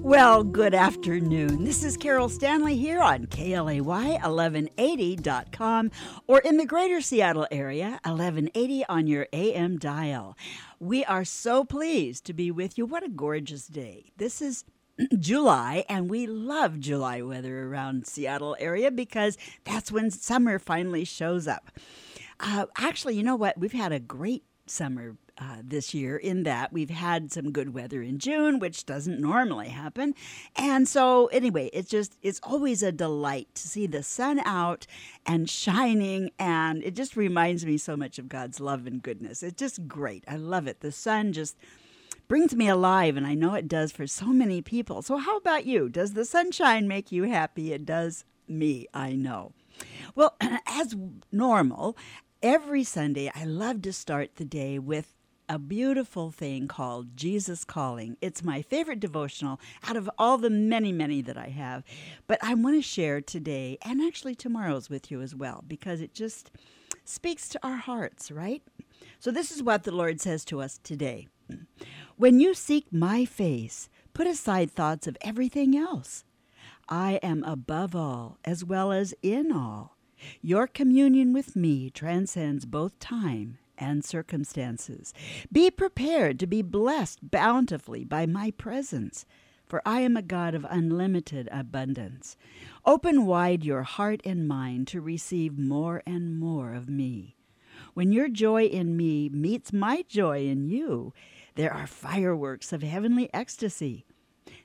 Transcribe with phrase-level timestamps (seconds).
[0.00, 1.64] Well, good afternoon.
[1.64, 5.90] This is Carol Stanley here on KLAY1180.com
[6.26, 10.36] or in the greater Seattle area, 1180 on your AM dial.
[10.78, 12.86] We are so pleased to be with you.
[12.86, 14.12] What a gorgeous day.
[14.16, 14.64] This is
[15.18, 21.48] July, and we love July weather around Seattle area because that's when summer finally shows
[21.48, 21.70] up.
[22.40, 23.58] Uh, actually, you know what?
[23.58, 28.02] We've had a great summer uh, this year in that we've had some good weather
[28.02, 30.14] in June, which doesn't normally happen.
[30.56, 34.86] And so, anyway, it's just, it's always a delight to see the sun out
[35.26, 36.30] and shining.
[36.38, 39.42] And it just reminds me so much of God's love and goodness.
[39.42, 40.24] It's just great.
[40.26, 40.80] I love it.
[40.80, 41.56] The sun just
[42.26, 45.02] brings me alive, and I know it does for so many people.
[45.02, 45.88] So, how about you?
[45.88, 47.72] Does the sunshine make you happy?
[47.72, 49.52] It does me, I know.
[50.14, 50.94] Well, as
[51.32, 51.96] normal,
[52.42, 55.14] every Sunday I love to start the day with
[55.48, 58.16] a beautiful thing called Jesus Calling.
[58.20, 59.58] It's my favorite devotional
[59.88, 61.82] out of all the many, many that I have.
[62.26, 66.14] But I want to share today and actually tomorrow's with you as well because it
[66.14, 66.50] just
[67.04, 68.62] speaks to our hearts, right?
[69.18, 71.28] So, this is what the Lord says to us today
[72.16, 76.24] When you seek my face, put aside thoughts of everything else.
[76.88, 79.97] I am above all as well as in all.
[80.40, 85.14] Your communion with me transcends both time and circumstances.
[85.52, 89.24] Be prepared to be blessed bountifully by my presence,
[89.66, 92.36] for I am a God of unlimited abundance.
[92.84, 97.36] Open wide your heart and mind to receive more and more of me.
[97.94, 101.12] When your joy in me meets my joy in you,
[101.54, 104.06] there are fireworks of heavenly ecstasy.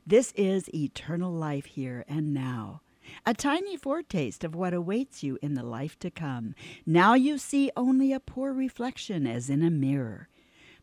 [0.06, 2.82] This is eternal life here and now
[3.26, 6.56] a tiny foretaste of what awaits you in the life to come.
[6.86, 10.30] Now you see only a poor reflection as in a mirror.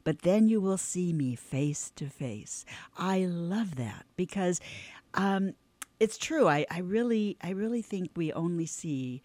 [0.02, 2.64] But then you will see me face to face.
[2.96, 4.60] I love that because
[5.14, 5.54] um,
[5.98, 6.48] it's true.
[6.48, 9.22] I, I really, I really think we only see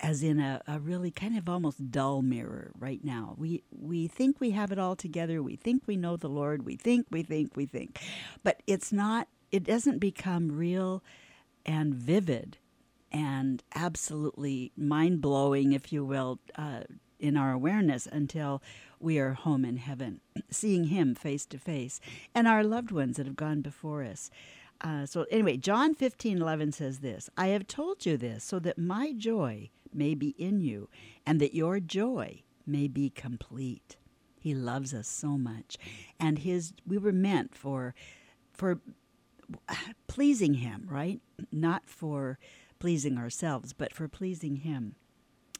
[0.00, 3.34] as in a, a really kind of almost dull mirror right now.
[3.38, 5.42] We we think we have it all together.
[5.42, 6.66] We think we know the Lord.
[6.66, 7.98] We think, we think, we think.
[8.42, 11.02] But it's not it doesn't become real
[11.64, 12.58] and vivid
[13.12, 16.80] and absolutely mind blowing, if you will, uh,
[17.20, 18.60] in our awareness until
[18.98, 20.20] we are home in heaven,
[20.50, 22.00] seeing Him face to face,
[22.34, 24.30] and our loved ones that have gone before us.
[24.80, 28.78] Uh, so, anyway, John 15 11 says this I have told you this so that
[28.78, 30.88] my joy may be in you
[31.24, 33.96] and that your joy may be complete.
[34.40, 35.78] He loves us so much.
[36.20, 37.94] And his we were meant for
[38.52, 38.80] for
[40.06, 41.20] pleasing Him, right?
[41.52, 42.38] Not for
[42.78, 44.96] pleasing ourselves, but for pleasing Him.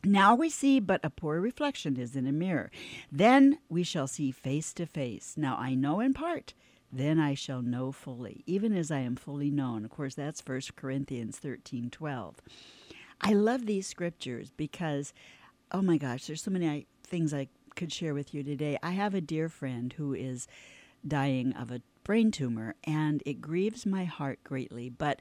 [0.05, 2.71] Now we see but a poor reflection is in a mirror.
[3.11, 5.35] Then we shall see face to face.
[5.37, 6.53] Now I know in part,
[6.93, 9.85] then I shall know fully, even as I am fully known.
[9.85, 12.37] Of course, that's 1 Corinthians 13 12.
[13.21, 15.15] I love these scriptures because,
[15.73, 18.79] oh my gosh, there's so many things I could share with you today.
[18.83, 20.47] I have a dear friend who is
[21.07, 24.89] dying of a brain tumor, and it grieves my heart greatly.
[24.89, 25.21] But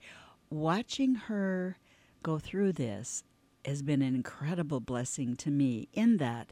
[0.49, 1.77] watching her
[2.21, 3.23] go through this
[3.65, 6.51] has been an incredible blessing to me in that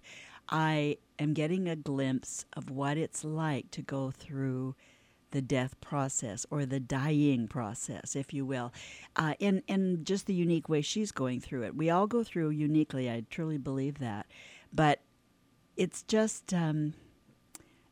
[0.50, 4.76] I am getting a glimpse of what it's like to go through
[5.32, 8.74] the death process or the dying process, if you will,
[9.16, 11.76] uh, in just the unique way she's going through it.
[11.76, 13.10] We all go through uniquely.
[13.10, 14.26] I truly believe that,
[14.74, 15.00] but
[15.78, 16.94] it's just um,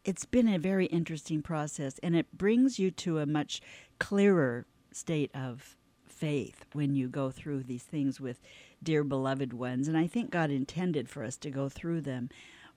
[0.09, 3.61] it's been a very interesting process, and it brings you to a much
[3.99, 8.41] clearer state of faith when you go through these things with
[8.81, 9.87] dear beloved ones.
[9.87, 12.29] And I think God intended for us to go through them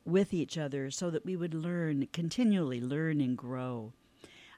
[0.05, 3.95] with each other so that we would learn, continually learn and grow.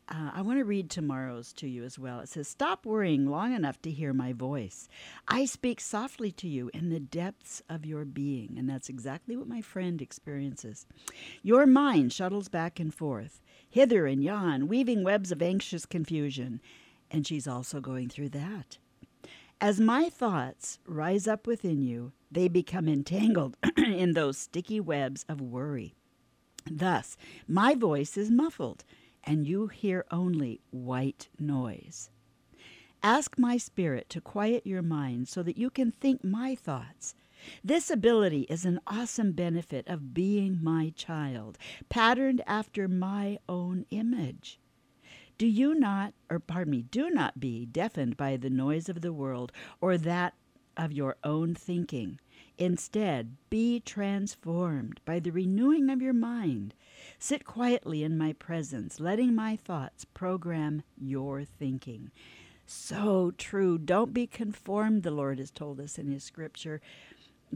[0.07, 2.21] Uh, I want to read tomorrow's to you as well.
[2.21, 4.89] It says, Stop worrying long enough to hear my voice.
[5.29, 8.57] I speak softly to you in the depths of your being.
[8.59, 10.87] And that's exactly what my friend experiences.
[11.43, 13.41] Your mind shuttles back and forth,
[13.71, 16.61] hither and yon, weaving webs of anxious confusion.
[17.11, 18.77] And she's also going through that.
[19.59, 25.41] As my thoughts rise up within you, they become entangled in those sticky webs of
[25.41, 25.95] worry.
[26.71, 27.17] Thus,
[27.49, 28.85] my voice is muffled
[29.25, 32.11] and you hear only white noise.
[33.03, 37.15] Ask my spirit to quiet your mind so that you can think my thoughts.
[37.63, 44.59] This ability is an awesome benefit of being my child, patterned after my own image.
[45.37, 49.13] Do you not, or pardon me, do not be deafened by the noise of the
[49.13, 50.35] world or that
[50.77, 52.19] of your own thinking.
[52.59, 56.75] Instead, be transformed by the renewing of your mind.
[57.25, 62.11] Sit quietly in my presence, letting my thoughts program your thinking.
[62.67, 63.79] So true.
[63.79, 66.83] Don't be conformed, the Lord has told us in His scripture.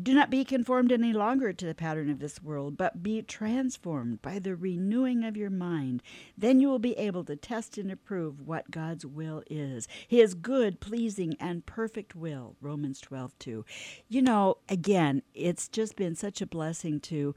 [0.02, 4.22] Do not be conformed any longer to the pattern of this world, but be transformed
[4.22, 6.02] by the renewing of your mind.
[6.36, 9.86] Then you will be able to test and approve what God's will is.
[10.06, 12.56] His good, pleasing, and perfect will.
[12.62, 13.64] Romans 12, 2.
[14.08, 17.34] You know, again, it's just been such a blessing to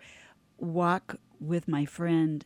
[0.61, 2.45] walk with my friend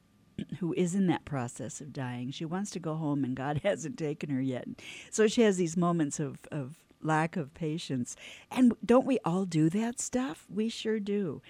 [0.60, 2.32] who is in that process of dying.
[2.32, 4.68] She wants to go home, and God hasn't taken her yet.
[5.12, 8.16] So she has these moments of, of lack of patience.
[8.52, 10.46] And don't we all do that stuff?
[10.50, 11.42] We sure do.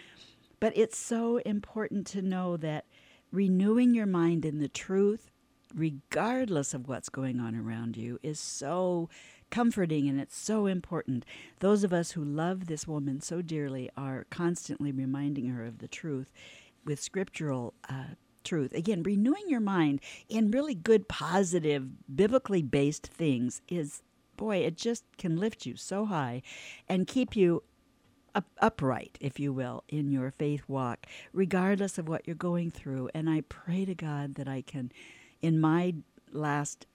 [0.59, 2.85] But it's so important to know that
[3.31, 5.29] renewing your mind in the truth,
[5.73, 9.09] regardless of what's going on around you, is so
[9.55, 11.23] comforting and it's so important.
[11.61, 15.87] Those of us who love this woman so dearly are constantly reminding her of the
[15.87, 16.29] truth
[16.83, 18.73] with scriptural uh, truth.
[18.73, 24.03] Again, renewing your mind in really good, positive, biblically based things is
[24.35, 26.41] boy, it just can lift you so high
[26.89, 27.63] and keep you
[28.35, 33.09] up, upright, if you will, in your faith walk, regardless of what you're going through.
[33.13, 34.91] And I pray to God that I can,
[35.41, 35.95] in my
[36.33, 36.87] last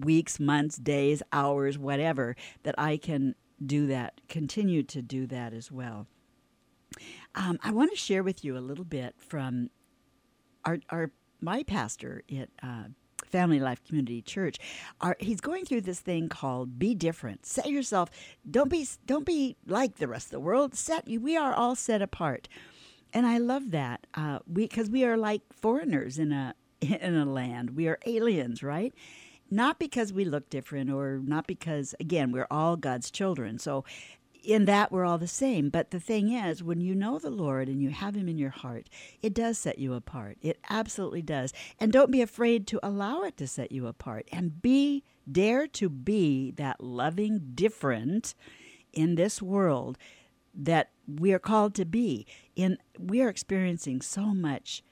[0.00, 5.70] weeks, months, days, hours, whatever, that I can do that, continue to do that as
[5.70, 6.06] well.
[7.34, 9.70] Um, I want to share with you a little bit from
[10.64, 11.10] our, our
[11.40, 12.84] my pastor at uh,
[13.32, 14.58] Family Life Community Church,
[15.00, 17.46] are he's going through this thing called be different.
[17.46, 18.10] Set yourself.
[18.48, 20.74] Don't be don't be like the rest of the world.
[20.74, 22.48] Set we are all set apart,
[23.12, 24.06] and I love that.
[24.14, 27.70] Uh, we because we are like foreigners in a in a land.
[27.70, 28.92] We are aliens, right?
[29.52, 33.58] Not because we look different, or not because again we're all God's children.
[33.58, 33.84] So
[34.42, 35.68] in that we're all the same.
[35.68, 38.50] But the thing is, when you know the Lord and you have Him in your
[38.50, 38.88] heart,
[39.20, 40.38] it does set you apart.
[40.40, 41.52] It absolutely does.
[41.78, 44.26] And don't be afraid to allow it to set you apart.
[44.32, 48.34] And be, dare to be that loving different
[48.92, 49.98] in this world
[50.54, 52.26] that we are called to be.
[52.56, 54.82] In we are experiencing so much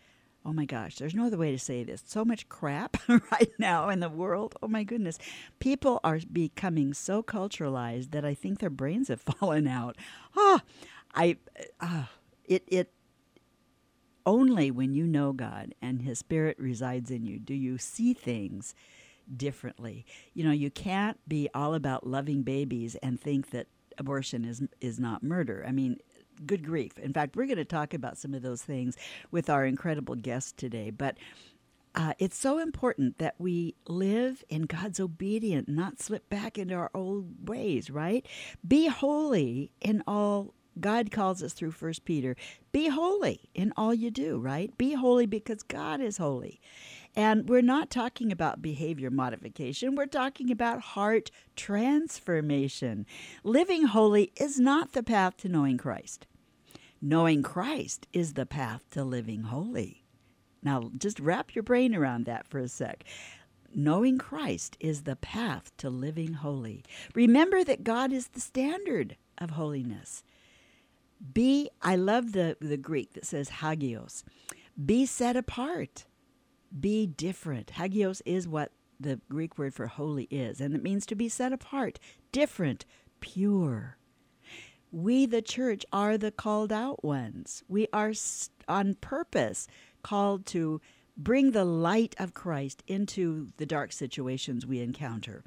[0.45, 2.03] oh my gosh, there's no other way to say this.
[2.07, 4.55] So much crap right now in the world.
[4.63, 5.19] Oh my goodness.
[5.59, 9.97] People are becoming so culturalized that I think their brains have fallen out.
[10.37, 10.61] Ah, oh,
[11.15, 11.37] I,
[11.81, 12.05] uh,
[12.45, 12.93] it, it,
[14.27, 18.75] only when you know God and His Spirit resides in you do you see things
[19.37, 20.05] differently.
[20.35, 23.67] You know, you can't be all about loving babies and think that
[23.99, 25.65] abortion is is not murder.
[25.67, 25.99] I mean,
[26.47, 26.99] good grief.
[26.99, 28.97] In fact, we're going to talk about some of those things
[29.31, 30.91] with our incredible guest today.
[30.91, 31.19] But
[31.95, 36.91] uh, it's so important that we live in God's obedience, not slip back into our
[36.95, 38.25] old ways, right?
[38.67, 42.37] Be holy in all God calls us through First Peter.
[42.73, 44.77] Be holy in all you do, right?
[44.79, 46.61] Be holy because God is holy.
[47.17, 53.05] And we're not talking about behavior modification, we're talking about heart transformation.
[53.43, 56.27] Living holy is not the path to knowing Christ.
[57.03, 60.05] Knowing Christ is the path to living holy.
[60.63, 63.05] Now, just wrap your brain around that for a sec.
[63.75, 66.85] Knowing Christ is the path to living holy.
[67.15, 70.23] Remember that God is the standard of holiness.
[71.33, 74.25] Be, I love the, the Greek that says hagios.
[74.85, 76.05] Be set apart.
[76.79, 77.71] Be different.
[77.71, 81.53] Hagios is what the Greek word for holy is, and it means to be set
[81.53, 81.99] apart,
[82.33, 82.85] different,
[83.21, 83.97] pure.
[84.93, 87.63] We, the church, are the called out ones.
[87.69, 88.13] We are
[88.69, 89.69] on purpose
[90.03, 90.81] called to
[91.17, 95.45] bring the light of Christ into the dark situations we encounter.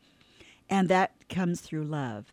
[0.70, 2.32] And that comes through love.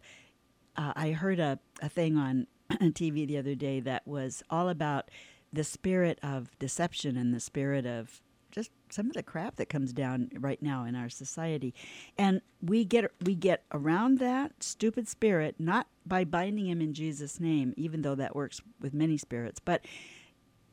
[0.76, 5.10] Uh, I heard a, a thing on TV the other day that was all about
[5.52, 9.92] the spirit of deception and the spirit of just some of the crap that comes
[9.92, 11.72] down right now in our society
[12.18, 17.40] and we get we get around that stupid spirit not by binding him in Jesus
[17.40, 19.84] name even though that works with many spirits but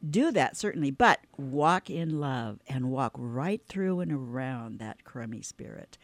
[0.08, 5.42] do that certainly but walk in love and walk right through and around that crummy
[5.42, 5.98] spirit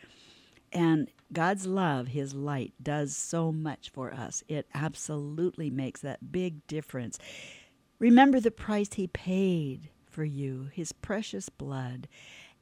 [0.76, 4.44] and God's love, His light, does so much for us.
[4.48, 7.20] It absolutely makes that big difference.
[8.00, 12.08] Remember the price He paid for you, his precious blood,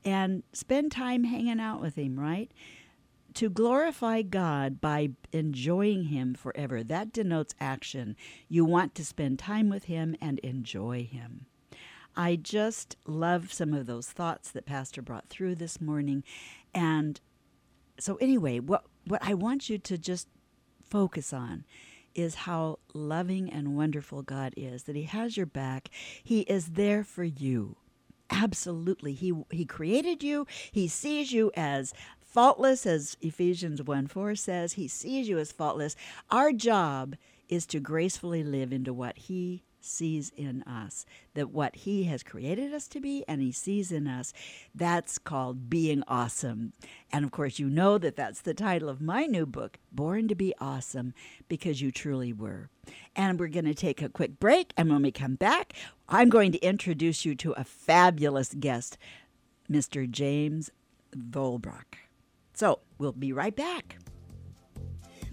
[0.03, 2.51] and spend time hanging out with him, right?
[3.35, 8.15] To glorify God by enjoying Him forever, that denotes action.
[8.49, 11.45] You want to spend time with Him and enjoy Him.
[12.15, 16.23] I just love some of those thoughts that Pastor brought through this morning.
[16.73, 17.19] And
[17.99, 20.27] so, anyway, what, what I want you to just
[20.83, 21.63] focus on
[22.13, 25.89] is how loving and wonderful God is, that He has your back.
[26.21, 27.77] He is there for you.
[28.29, 29.13] Absolutely.
[29.13, 31.93] He, he created you, He sees you as
[32.31, 34.73] faultless, as Ephesians 1 4 says.
[34.73, 35.95] He sees you as faultless.
[36.29, 37.15] Our job
[37.49, 42.73] is to gracefully live into what He sees in us, that what He has created
[42.73, 44.31] us to be and He sees in us,
[44.73, 46.73] that's called being awesome.
[47.11, 50.35] And of course, you know that that's the title of my new book, Born to
[50.35, 51.13] Be Awesome,
[51.49, 52.69] because you truly were.
[53.15, 54.73] And we're going to take a quick break.
[54.77, 55.73] And when we come back,
[56.07, 58.97] I'm going to introduce you to a fabulous guest,
[59.69, 60.09] Mr.
[60.09, 60.71] James
[61.15, 62.10] Vollbracht.
[62.61, 63.97] So we'll be right back.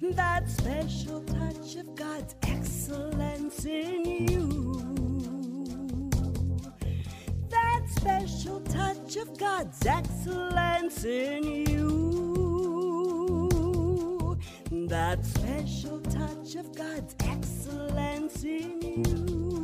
[0.01, 6.09] That special touch of God's excellence in you.
[7.51, 11.99] That special touch of God's excellence in you.
[14.89, 19.58] That special touch of God's excellence in you.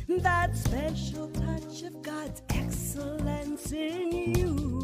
[0.09, 4.78] That special touch of God's excellence in you.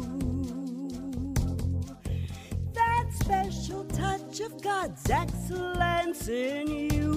[3.06, 7.12] That special touch of God's excellence in you.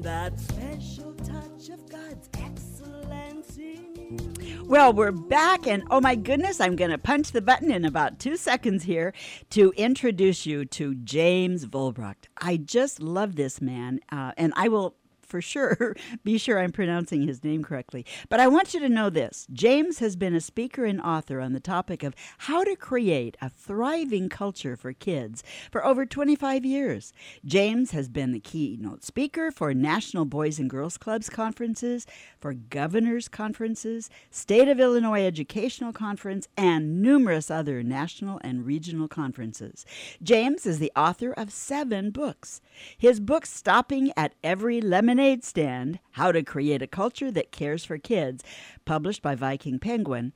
[0.00, 3.94] That special touch of God's excellence in
[4.40, 4.64] you.
[4.64, 8.18] Well, we're back, and oh my goodness, I'm going to punch the button in about
[8.18, 9.12] two seconds here
[9.50, 12.28] to introduce you to James Vollbracht.
[12.40, 17.26] I just love this man, uh, and I will for sure be sure I'm pronouncing
[17.26, 18.04] his name correctly.
[18.28, 21.52] But I want you to know this James has been a speaker and author on
[21.52, 27.12] the topic of how to create a thriving culture for kids for over 25 years.
[27.44, 32.06] James has been the keynote speaker for National Boys and Girls Clubs conferences,
[32.38, 39.84] for governors' conferences, State of Illinois Educational Conference, and numerous other national and regional conferences.
[40.22, 42.60] James is the author of seven books.
[42.96, 44.80] His book, Stopping at Every
[45.16, 48.44] Lemonade Stand How to Create a Culture That Cares for Kids,
[48.84, 50.34] published by Viking Penguin.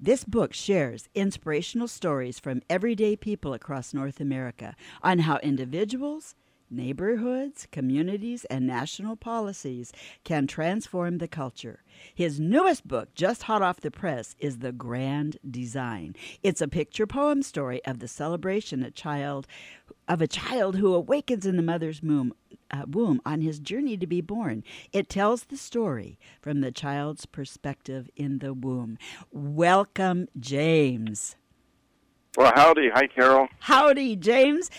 [0.00, 6.34] This book shares inspirational stories from everyday people across North America on how individuals,
[6.72, 9.92] neighborhoods, communities, and national policies
[10.24, 11.82] can transform the culture.
[12.14, 16.16] His newest book, just hot off the press, is The Grand Design.
[16.42, 19.46] It's a picture poem story of the celebration a child
[20.08, 22.34] of a child who awakens in the mother's womb,
[22.70, 24.64] uh, womb on his journey to be born.
[24.92, 28.98] It tells the story from the child's perspective in the womb.
[29.30, 31.36] Welcome, James.
[32.36, 32.88] Well, howdy.
[32.94, 33.48] Hi, Carol.
[33.60, 34.70] Howdy, James.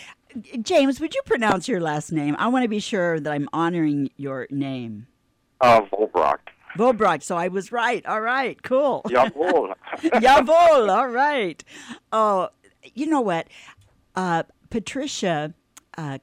[0.62, 2.34] James, would you pronounce your last name?
[2.38, 5.06] I want to be sure that I'm honoring your name.
[5.60, 6.38] Uh, Vollbracht.
[6.76, 8.04] Vollbracht, so I was right.
[8.06, 9.02] All right, cool.
[9.06, 9.74] Jawohl.
[10.02, 11.62] Jawohl, all right.
[12.12, 12.48] Oh,
[12.94, 13.46] you know what?
[14.16, 15.54] Uh, Patricia,
[15.96, 16.18] uh,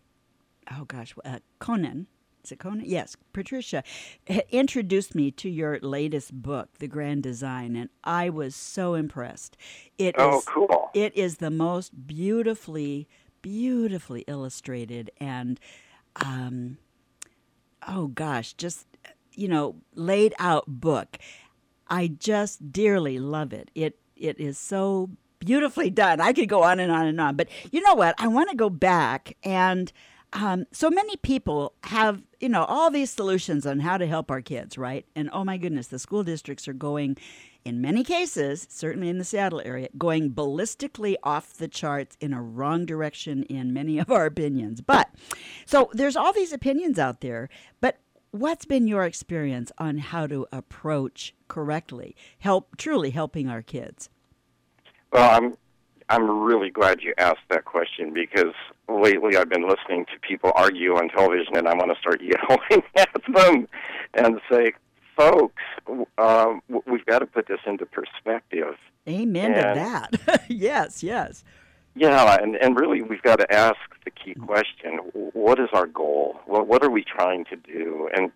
[0.78, 2.08] oh gosh, uh, Conan,
[2.44, 2.84] is it Conan?
[2.86, 3.84] Yes, Patricia
[4.50, 9.56] introduced me to your latest book, The Grand Design, and I was so impressed.
[9.98, 10.90] It Oh, is- cool.
[10.94, 13.08] It is the most beautifully,
[13.42, 15.60] beautifully illustrated and,
[16.18, 16.78] um,
[17.88, 18.86] oh gosh, just
[19.34, 21.18] you know, laid out book.
[21.88, 23.72] I just dearly love it.
[23.76, 26.22] It it is so beautifully done.
[26.22, 28.16] I could go on and on and on, but you know what?
[28.18, 29.92] I want to go back and
[30.34, 34.42] um, so many people have you know all these solutions on how to help our
[34.42, 35.06] kids, right?
[35.16, 37.18] And oh my goodness, the school districts are going.
[37.64, 42.42] In many cases, certainly in the Seattle area, going ballistically off the charts in a
[42.42, 44.82] wrong direction in many of our opinions.
[44.82, 45.10] But
[45.68, 48.00] so there's all these opinions out there, but
[48.32, 54.10] what's been your experience on how to approach correctly help truly helping our kids
[55.12, 55.58] Well, I'm
[56.12, 58.54] I'm really glad you asked that question because
[58.90, 62.84] lately I've been listening to people argue on television, and I want to start yelling
[62.98, 63.68] at them
[64.14, 64.74] and say,
[65.16, 65.64] "Folks,
[66.18, 66.54] uh,
[66.86, 68.76] we've got to put this into perspective."
[69.08, 71.44] amen to that yes yes
[71.96, 76.42] Yeah, and and really we've got to ask the key question: What is our goal?
[76.46, 78.10] What what are we trying to do?
[78.14, 78.32] And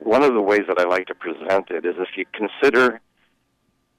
[0.00, 3.00] one of the ways that I like to present it is if you consider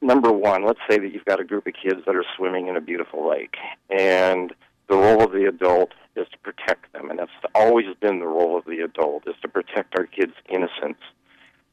[0.02, 2.76] number one, let's say that you've got a group of kids that are swimming in
[2.76, 3.56] a beautiful lake,
[3.90, 4.54] and
[4.88, 8.58] the role of the adult is to protect them, and that's always been the role
[8.58, 11.00] of the adult is to protect our kids' innocence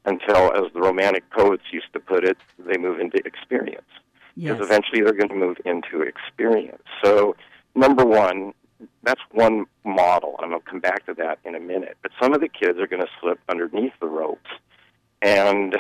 [0.04, 3.86] until, as the romantic poets used to put it, they move into experience
[4.36, 6.82] because yes eventually they're going to move into experience.
[7.02, 7.36] So,
[7.74, 8.52] number one,
[9.02, 10.34] that's one model.
[10.36, 11.96] and I'm going to come back to that in a minute.
[12.02, 14.50] But some of the kids are going to slip underneath the ropes,
[15.22, 15.76] and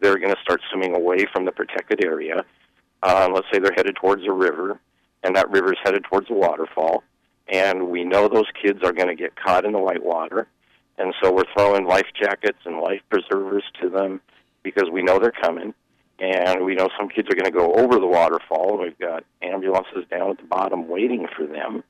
[0.00, 2.44] they're going to start swimming away from the protected area.
[3.02, 4.78] Uh, let's say they're headed towards a river,
[5.22, 7.02] and that river is headed towards a waterfall,
[7.48, 10.46] and we know those kids are going to get caught in the white water,
[10.98, 14.20] and so we're throwing life jackets and life preservers to them
[14.62, 15.72] because we know they're coming
[16.20, 18.78] and we know some kids are going to go over the waterfall.
[18.78, 21.82] We've got ambulances down at the bottom waiting for them.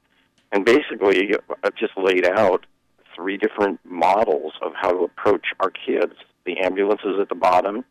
[0.52, 2.66] And basically, I've just laid out
[3.14, 6.12] three different models of how to approach our kids.
[6.46, 7.84] The ambulances at the bottom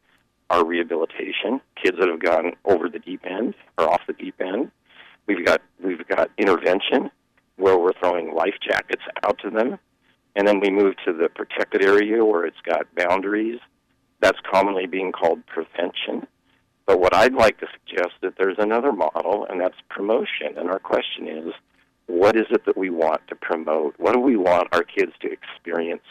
[0.49, 4.71] are rehabilitation, kids that have gone over the deep end or off the deep end.
[5.27, 7.11] We've got we've got intervention
[7.57, 9.77] where we're throwing life jackets out to them.
[10.35, 13.59] And then we move to the protected area where it's got boundaries
[14.21, 16.27] that's commonly being called prevention.
[16.85, 20.57] But what I'd like to suggest that there's another model, and that's promotion.
[20.57, 21.53] And our question is,
[22.07, 23.95] what is it that we want to promote?
[23.97, 26.03] What do we want our kids to experience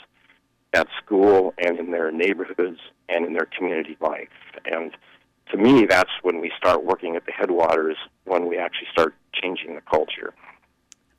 [0.74, 2.78] at school and in their neighborhoods
[3.08, 4.28] and in their community life?
[4.64, 4.92] And
[5.50, 9.74] to me, that's when we start working at the headwaters, when we actually start changing
[9.74, 10.34] the culture.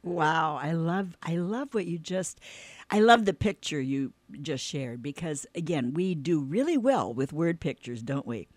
[0.02, 2.40] wow i love i love what you just
[2.90, 7.60] i love the picture you just shared because again we do really well with word
[7.60, 8.48] pictures don't we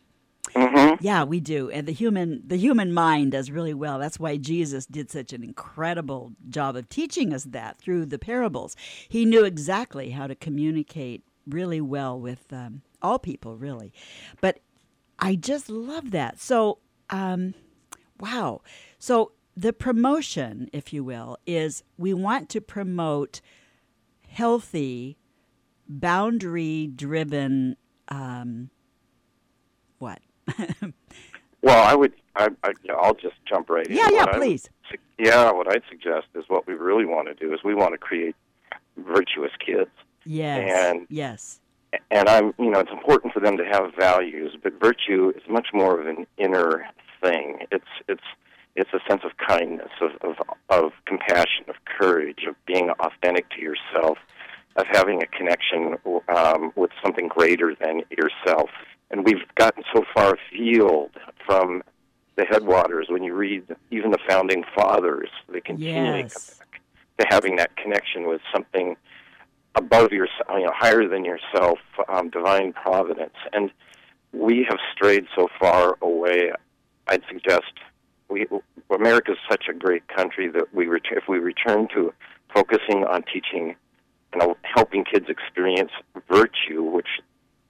[0.54, 1.70] hmm Yeah, we do.
[1.70, 3.98] And the human the human mind does really well.
[3.98, 8.76] That's why Jesus did such an incredible job of teaching us that through the parables.
[9.08, 13.92] He knew exactly how to communicate really well with um, all people, really.
[14.40, 14.60] But
[15.18, 16.40] I just love that.
[16.40, 16.78] So,
[17.10, 17.54] um,
[18.20, 18.62] wow.
[18.98, 23.40] So the promotion, if you will, is we want to promote
[24.28, 25.18] healthy,
[25.88, 27.76] boundary driven
[28.08, 28.70] um,
[29.98, 30.20] what?
[31.64, 32.12] Well, I would.
[32.34, 33.96] I, I, I'll just jump right in.
[33.96, 34.68] Yeah, yeah, What please.
[35.16, 37.98] yeah, what I'd suggest is what we really want to do is we want to
[37.98, 38.34] create
[38.96, 39.90] virtuous kids,
[40.24, 40.68] Yes.
[40.92, 41.60] And- yes.
[42.10, 45.68] and I'm, you know, it's important for them to have values, but virtue is much
[45.72, 46.84] more of an inner
[47.22, 47.64] thing.
[47.70, 48.24] It's it's
[48.74, 50.36] it's a sense of kindness, of of,
[50.68, 54.18] of compassion, of courage, of being authentic to yourself,
[54.74, 55.96] of having a connection
[56.28, 58.70] um, with something greater than yourself.
[59.12, 61.10] And we've gotten so far afield
[61.44, 61.82] from
[62.36, 63.06] the headwaters.
[63.10, 66.58] When you read even the founding fathers, they continually Yes.
[66.58, 66.80] come back
[67.18, 68.96] to having that connection with something
[69.74, 73.34] above yourself, you know, higher than yourself, um, divine providence.
[73.52, 73.70] And
[74.32, 76.52] we have strayed so far away.
[77.06, 77.72] I'd suggest
[78.28, 78.46] we
[78.88, 82.12] America is such a great country that we ret- if we return to
[82.54, 83.74] focusing on teaching
[84.32, 85.90] and helping kids experience
[86.28, 87.20] virtue, which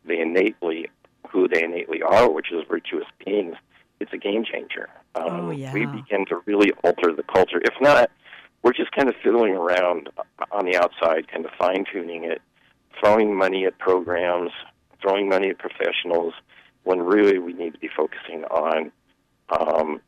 [0.04, 0.88] they innately
[1.32, 3.56] who they innately are, which is virtuous beings,
[4.00, 4.88] it's a game changer.
[5.14, 5.72] Um, Oh, yeah.
[5.72, 7.60] We begin to really alter the culture.
[7.62, 8.10] If not,
[8.62, 10.10] we're just kind of fiddling around
[10.52, 12.40] on the outside, kind of fine tuning it,
[13.00, 14.50] throwing money at programs,
[15.00, 16.34] throwing money at professionals,
[16.84, 18.92] when really we need to be focusing on
[19.58, 20.00] um,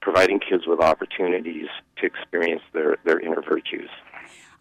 [0.00, 1.66] providing kids with opportunities
[1.98, 3.90] to experience their, their inner virtues.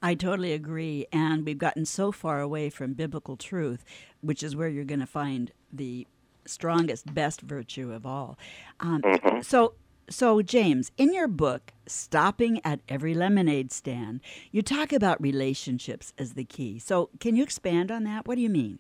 [0.02, 1.08] I totally agree.
[1.12, 3.84] And we've gotten so far away from biblical truth,
[4.22, 6.06] which is where you're going to find the
[6.46, 8.38] strongest, best virtue of all.
[8.80, 9.44] Um, Mhm.
[9.44, 9.74] So,
[10.10, 16.34] so James, in your book, "Stopping at Every Lemonade Stand," you talk about relationships as
[16.34, 16.80] the key.
[16.80, 18.28] So, can you expand on that?
[18.28, 18.80] What do you mean?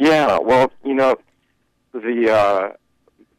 [0.00, 1.16] Yeah, well, you know,
[1.92, 2.72] the uh,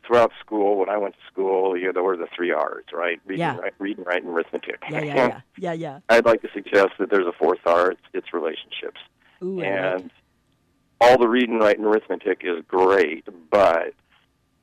[0.05, 3.19] throughout school when I went to school, you know, there were the three R's, right?
[3.25, 3.57] Reading, Yeah.
[3.57, 4.81] write, reading, write, and arithmetic.
[4.89, 5.99] Yeah, yeah, yeah, yeah, yeah.
[6.09, 7.91] I'd like to suggest that there's a fourth R.
[7.91, 8.99] It's, it's relationships,
[9.43, 10.09] Ooh, and
[11.01, 13.93] all the reading, write, and arithmetic is great, but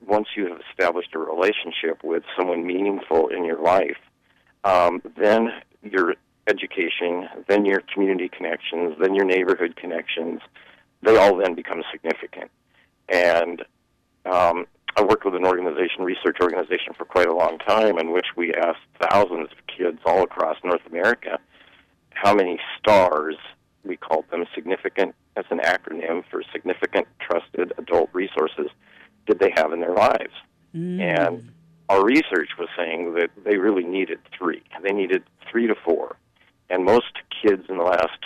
[0.07, 3.97] once you have established a relationship with someone meaningful in your life,
[4.65, 5.51] um, then
[5.83, 6.15] your
[6.47, 10.41] education, then your community connections, then your neighborhood connections,
[11.03, 12.51] they all then become significant.
[13.09, 13.63] And
[14.25, 18.27] um, I worked with an organization, research organization, for quite a long time, in which
[18.37, 21.39] we asked thousands of kids all across North America
[22.11, 23.37] how many stars
[23.87, 28.69] we called them significant as an acronym for significant trusted adult resources
[29.27, 30.33] did they have in their lives.
[30.75, 31.01] Mm.
[31.01, 31.53] and
[31.89, 34.63] our research was saying that they really needed three.
[34.83, 36.17] They needed three to four.
[36.69, 38.19] And most kids in the last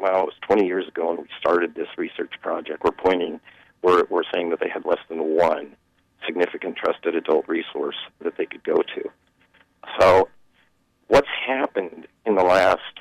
[0.00, 3.40] well it was 20 years ago when we started this research project we're pointing
[3.82, 5.76] we're, we're saying that they had less than one
[6.26, 9.10] significant trusted adult resource that they could go to.
[10.00, 10.28] So
[11.08, 12.93] what's happened in the last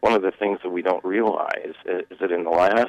[0.00, 2.88] one of the things that we don't realize is that in the last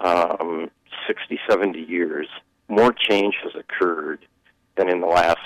[0.00, 0.70] um,
[1.06, 2.28] 60, 70 years,
[2.68, 4.26] more change has occurred
[4.76, 5.38] than in the last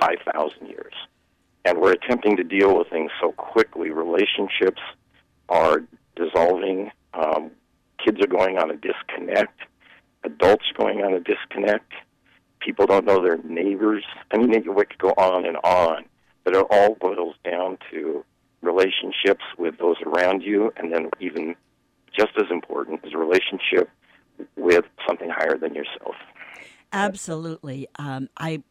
[0.00, 0.92] 5,000 years.
[1.64, 3.90] And we're attempting to deal with things so quickly.
[3.90, 4.80] Relationships
[5.48, 5.82] are
[6.14, 6.90] dissolving.
[7.14, 7.50] Um,
[8.04, 9.60] kids are going on a disconnect.
[10.24, 11.92] Adults going on a disconnect.
[12.60, 14.04] People don't know their neighbors.
[14.32, 16.04] I mean, we could go on and on,
[16.44, 18.24] but it all boils down to
[18.66, 21.54] relationships with those around you, and then even
[22.16, 23.88] just as important is a relationship
[24.56, 26.14] with something higher than yourself.
[26.92, 27.88] Absolutely.
[27.98, 28.62] Um, I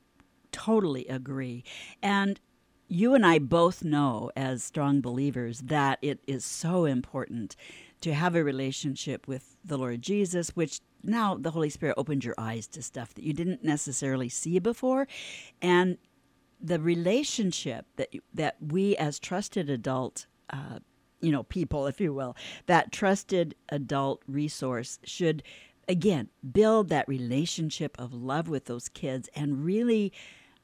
[0.52, 1.64] totally agree.
[2.02, 2.40] And
[2.88, 7.56] you and I both know, as strong believers, that it is so important
[8.02, 12.36] to have a relationship with the Lord Jesus, which now the Holy Spirit opened your
[12.38, 15.08] eyes to stuff that you didn't necessarily see before.
[15.62, 15.98] And
[16.62, 20.80] the relationship that that we as trusted adult uh,
[21.22, 25.44] you know people if you will that trusted adult resource should
[25.88, 30.12] again build that relationship of love with those kids and really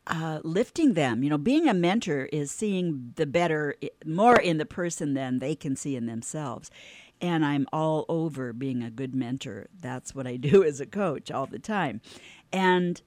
[0.08, 1.24] uh, lifting them.
[1.24, 3.76] You know being a mentor is seeing the better
[4.06, 6.72] more in the person than they can see in themselves.
[7.24, 9.68] And i'm all over being a good mentor.
[9.80, 12.02] That's what i do as a coach all the time.
[12.52, 13.02] And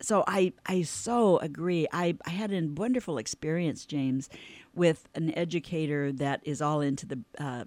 [0.00, 1.86] so I, I so agree.
[1.92, 4.28] I, I had a wonderful experience, James,
[4.74, 7.64] with an educator that is all into the uh,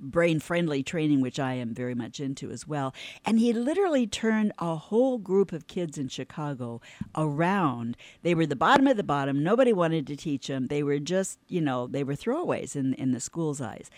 [0.00, 2.94] brain friendly training, which I am very much into as well.
[3.24, 6.80] And he literally turned a whole group of kids in Chicago
[7.16, 7.96] around.
[8.22, 9.42] They were the bottom of the bottom.
[9.42, 10.66] Nobody wanted to teach them.
[10.66, 13.90] They were just, you know, they were throwaways in, in the school's eyes,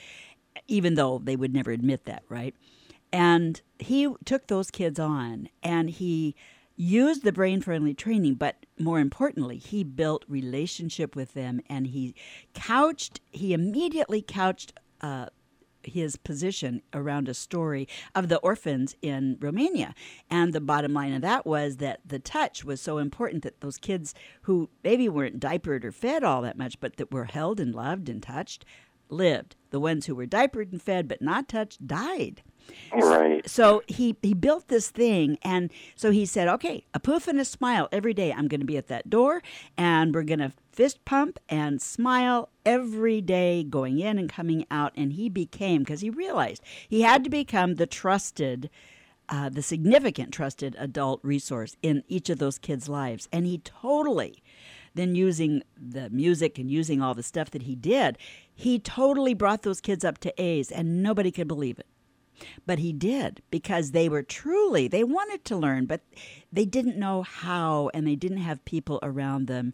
[0.69, 2.55] even though they would never admit that, right?
[3.13, 6.35] And he took those kids on and he
[6.81, 12.15] used the brain friendly training, but more importantly, he built relationship with them and he
[12.55, 15.27] couched, he immediately couched uh,
[15.83, 19.95] his position around a story of the orphans in Romania.
[20.31, 23.77] And the bottom line of that was that the touch was so important that those
[23.77, 27.75] kids who maybe weren't diapered or fed all that much, but that were held and
[27.75, 28.65] loved and touched,
[29.11, 29.55] lived.
[29.69, 32.43] The ones who were diapered and fed but not touched died.
[32.93, 33.49] Right.
[33.49, 37.45] So he, he built this thing, and so he said, okay, a poof and a
[37.45, 38.33] smile every day.
[38.33, 39.43] I'm going to be at that door,
[39.77, 44.93] and we're going to fist pump and smile every day, going in and coming out.
[44.97, 48.71] And he became, because he realized he had to become the trusted,
[49.29, 53.29] uh, the significant trusted adult resource in each of those kids' lives.
[53.33, 54.43] And he totally,
[54.95, 58.19] then using the music and using all the stuff that he did,
[58.55, 61.87] he totally brought those kids up to A's, and nobody could believe it.
[62.67, 66.03] But he did because they were truly, they wanted to learn, but
[66.53, 69.73] they didn't know how and they didn't have people around them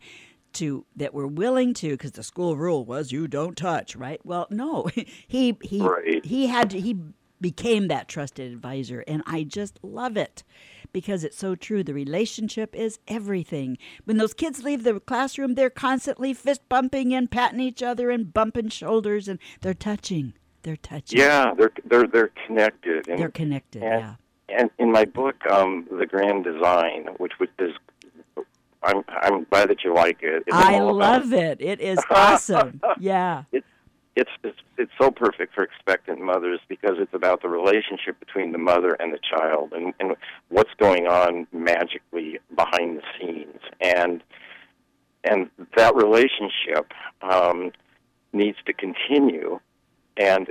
[0.55, 4.21] to that were willing to because the school rule was you don't touch, right?
[4.25, 4.89] Well, no.
[5.29, 6.25] he he Right.
[6.25, 6.99] he had to, he
[7.41, 10.43] became that trusted advisor and I just love it
[10.93, 11.85] because it's so true.
[11.85, 13.77] The relationship is everything.
[14.05, 18.33] When those kids leave the classroom, they're constantly fist bumping and patting each other and
[18.33, 20.33] bumping shoulders and they're touching.
[20.67, 21.21] They're touching.
[21.21, 23.07] Yeah, they're they're they're connected.
[23.07, 24.15] And, They're connected, and, yeah.
[24.49, 27.71] And in my book, um, The Grand Design, which was, is,
[28.83, 30.43] I'm I'm glad that you like it.
[30.45, 31.61] It's I love it.
[31.61, 32.81] It is awesome.
[32.99, 33.45] Yeah.
[33.53, 33.65] it's
[34.17, 38.95] it's it's so perfect for expectant mothers because it's about the relationship between the mother
[38.99, 40.17] and the child and, and
[40.49, 43.61] what's going on magically behind the scenes.
[43.81, 44.21] And
[45.23, 47.71] and that relationship um,
[48.33, 49.61] needs to continue.
[50.17, 50.49] And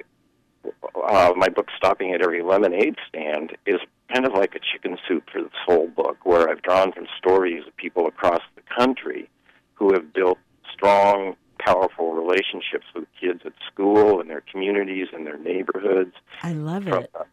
[1.09, 3.79] uh, my book, Stopping at Every Lemonade Stand, is
[4.13, 7.63] kind of like a chicken soup for this whole book, where I've drawn from stories
[7.67, 9.29] of people across the country
[9.73, 10.37] who have built
[10.71, 16.13] strong, powerful relationships with kids at school and their communities and their neighborhoods.
[16.43, 17.11] I love From, it.
[17.19, 17.23] uh,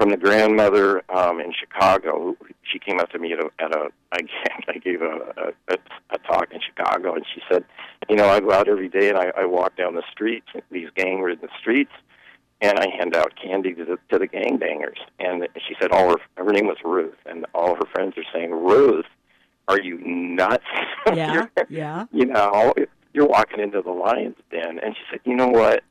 [0.00, 3.74] from the grandmother um, in Chicago, who- she came up to me at a, at
[3.74, 5.74] a I gave, I gave a, a,
[6.10, 7.64] a talk in Chicago, and she said,
[8.08, 10.88] you know, I go out every day and I, I walk down the streets, these
[10.96, 11.92] gang-ridden streets,
[12.62, 14.98] and I hand out candy to the to the gangbangers.
[15.18, 18.50] And she said, all her her name was Ruth, and all her friends are saying,
[18.52, 19.06] Ruth,
[19.68, 20.64] are you nuts?
[21.16, 22.06] Yeah, yeah.
[22.12, 22.74] you know,
[23.12, 24.78] you're walking into the lion's den.
[24.78, 25.82] And she said, you know what?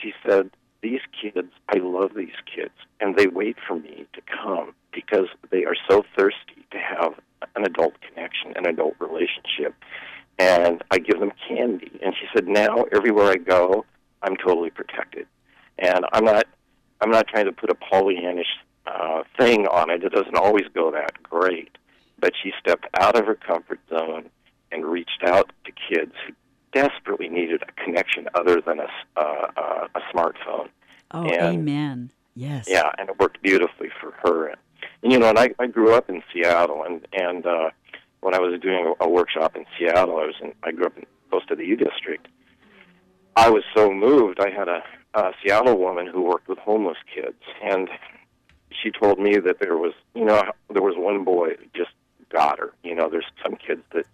[0.00, 0.50] She said,
[0.82, 5.64] these kids, I love these kids, and they wait for me to come because they
[5.64, 7.14] are so thirsty to have
[7.56, 9.74] an adult connection, an adult relationship.
[10.38, 11.98] And I give them candy.
[12.02, 13.84] And she said, now everywhere I go,
[14.22, 15.26] I'm totally protected.
[15.78, 16.46] And I'm not,
[17.00, 18.44] I'm not trying to put a Pollyannish
[18.86, 20.04] uh, thing on it.
[20.04, 21.76] It doesn't always go that great.
[22.20, 24.30] But she stepped out of her comfort zone
[24.70, 26.34] and reached out to kids who
[26.72, 30.68] desperately needed a connection other than a, uh, uh, a smartphone.
[31.10, 32.10] Oh, and- amen.
[32.34, 32.66] Yes.
[32.68, 34.46] Yeah, and it worked beautifully for her.
[34.46, 37.70] And, you know, and I, I grew up in Seattle, and and uh,
[38.20, 40.96] when I was doing a, a workshop in Seattle, I was in, I grew up
[40.96, 42.28] in, close to the U District.
[43.34, 44.38] I was so moved.
[44.40, 44.82] I had a,
[45.14, 47.88] a Seattle woman who worked with homeless kids, and
[48.70, 51.90] she told me that there was, you know, there was one boy who just
[52.28, 52.72] got her.
[52.84, 54.06] You know, there's some kids that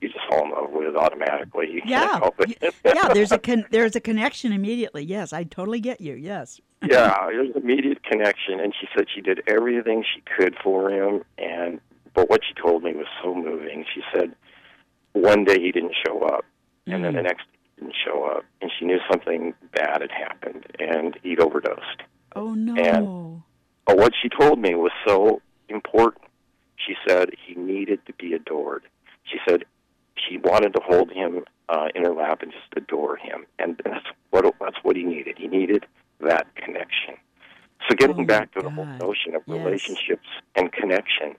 [0.00, 1.70] you just fall in love with automatically.
[1.72, 2.30] You Yeah.
[2.38, 2.74] it.
[2.84, 5.04] yeah, there's a con- there's a connection immediately.
[5.04, 6.14] Yes, I totally get you.
[6.14, 6.60] Yes.
[6.82, 11.24] yeah, there's an immediate connection, and she said she did everything she could for him.
[11.38, 11.80] And
[12.14, 13.84] but what she told me was so moving.
[13.94, 14.34] She said
[15.12, 16.44] one day he didn't show up,
[16.86, 17.26] and then the hmm.
[17.26, 21.40] next day he didn't show up, and she knew something bad had happened, and he'd
[21.40, 22.02] overdosed.
[22.34, 22.76] Oh no.
[22.76, 23.42] And-
[23.86, 26.24] But what she told me was so important.
[26.76, 28.82] She said he needed to be adored.
[29.24, 29.64] She said
[30.16, 34.04] she wanted to hold him uh, in her lap and just adore him, and that's
[34.30, 35.36] what that's what he needed.
[35.38, 35.84] He needed
[36.20, 37.14] that connection.
[37.88, 39.56] So getting Oh, back to the whole notion of Yes.
[39.58, 40.26] relationships
[40.56, 41.36] and connection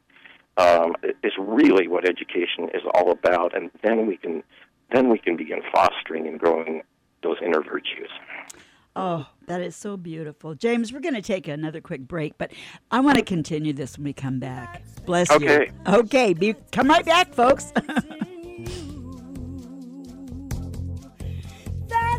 [0.57, 4.43] um, is really what education is all about, and then we can
[4.91, 6.81] then we can begin fostering and growing
[7.23, 8.09] those inner virtues.
[8.95, 10.55] Oh, that is so beautiful.
[10.55, 12.51] James, we're going to take another quick break, but
[12.89, 14.81] I want to continue this when we come back.
[15.05, 15.67] Bless Okay.
[15.87, 15.93] you.
[15.93, 16.33] Okay.
[16.33, 17.71] Be, come right back, folks.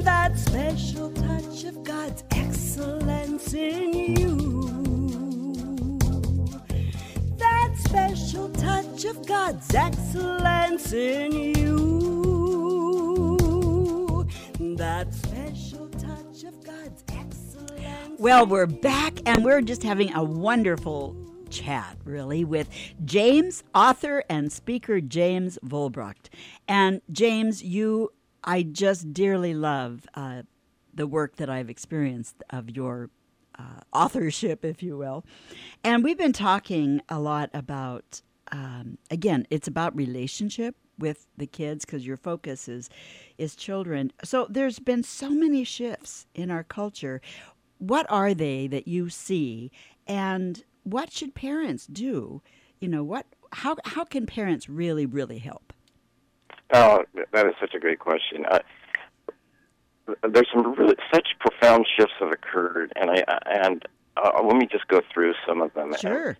[0.00, 4.81] That special touch of God's excellence in you.
[7.72, 11.78] That special touch of God's excellence in you.
[14.76, 18.20] That special touch of God's excellence.
[18.20, 21.16] Well, we're back and we're just having a wonderful
[21.48, 22.68] chat, really, with
[23.06, 26.28] James, author and speaker James Vollbracht.
[26.68, 28.12] And James, you,
[28.44, 30.42] I just dearly love uh,
[30.92, 33.08] the work that I've experienced of your
[33.58, 35.24] uh, authorship, if you will.
[35.84, 41.84] And we've been talking a lot about, um, again, it's about relationship with the kids
[41.84, 42.88] because your focus is
[43.38, 44.12] is children.
[44.24, 47.20] So there's been so many shifts in our culture.
[47.78, 49.70] What are they that you see,
[50.06, 52.42] and what should parents do?
[52.78, 55.72] You know, what how how can parents really really help?
[56.72, 58.46] Oh, that is such a great question.
[58.50, 58.60] Uh,
[60.06, 63.84] there's some really such profound shifts have occurred, and I and
[64.16, 65.94] uh, let me just go through some of them.
[66.00, 66.36] Sure.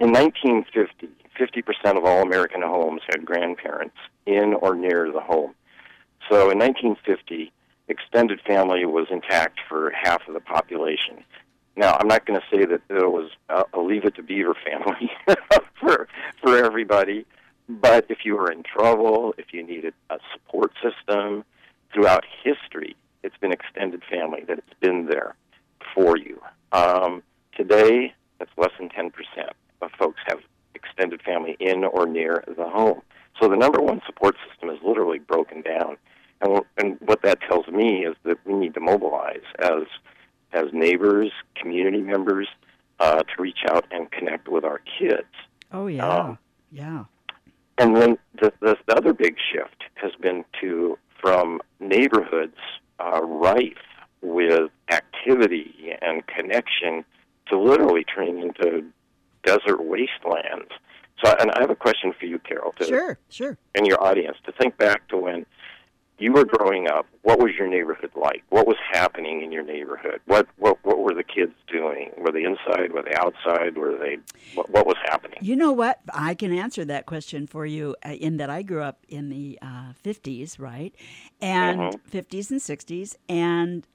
[0.00, 5.54] In 1950, 50% of all American homes had grandparents in or near the home.
[6.28, 7.52] So in 1950,
[7.88, 11.24] extended family was intact for half of the population.
[11.76, 14.54] Now, I'm not going to say that it was a, a Leave It to Beaver
[14.64, 15.10] family
[15.80, 16.08] for
[16.42, 17.26] for everybody,
[17.68, 21.44] but if you were in trouble, if you needed a support system,
[21.96, 25.34] throughout history, it's been extended family that it's been there
[25.94, 26.38] for you.
[26.72, 27.22] Um,
[27.56, 29.12] today, that's less than 10%
[29.80, 30.40] of folks have
[30.74, 33.00] extended family in or near the home.
[33.40, 35.96] So the number one support system is literally broken down.
[36.42, 39.84] And, and what that tells me is that we need to mobilize as
[40.52, 42.46] as neighbors, community members,
[43.00, 45.26] uh, to reach out and connect with our kids.
[45.72, 46.38] Oh yeah, um,
[46.70, 47.04] yeah.
[47.78, 52.56] And then the, the the other big shift has been to from neighborhoods
[53.00, 53.72] uh, rife
[54.22, 57.04] with activity and connection
[57.48, 58.84] to literally turning into
[59.44, 60.70] desert wastelands.
[61.24, 64.36] So, and I have a question for you, Carol, to, sure, sure, and your audience
[64.44, 65.46] to think back to when
[66.18, 68.42] you were growing up, what was your neighborhood like?
[68.48, 70.20] What was happening in your neighborhood?
[70.26, 72.10] What what what were the kids doing?
[72.16, 72.92] Were they inside?
[72.92, 73.76] Were they outside?
[73.76, 74.18] Were they
[74.54, 75.38] what, what was happening?
[75.42, 76.00] You know what?
[76.12, 79.58] I can answer that question for you uh, in that I grew up in the
[79.60, 80.94] uh, 50s, right?
[81.40, 82.16] And mm-hmm.
[82.16, 83.86] 50s and 60s and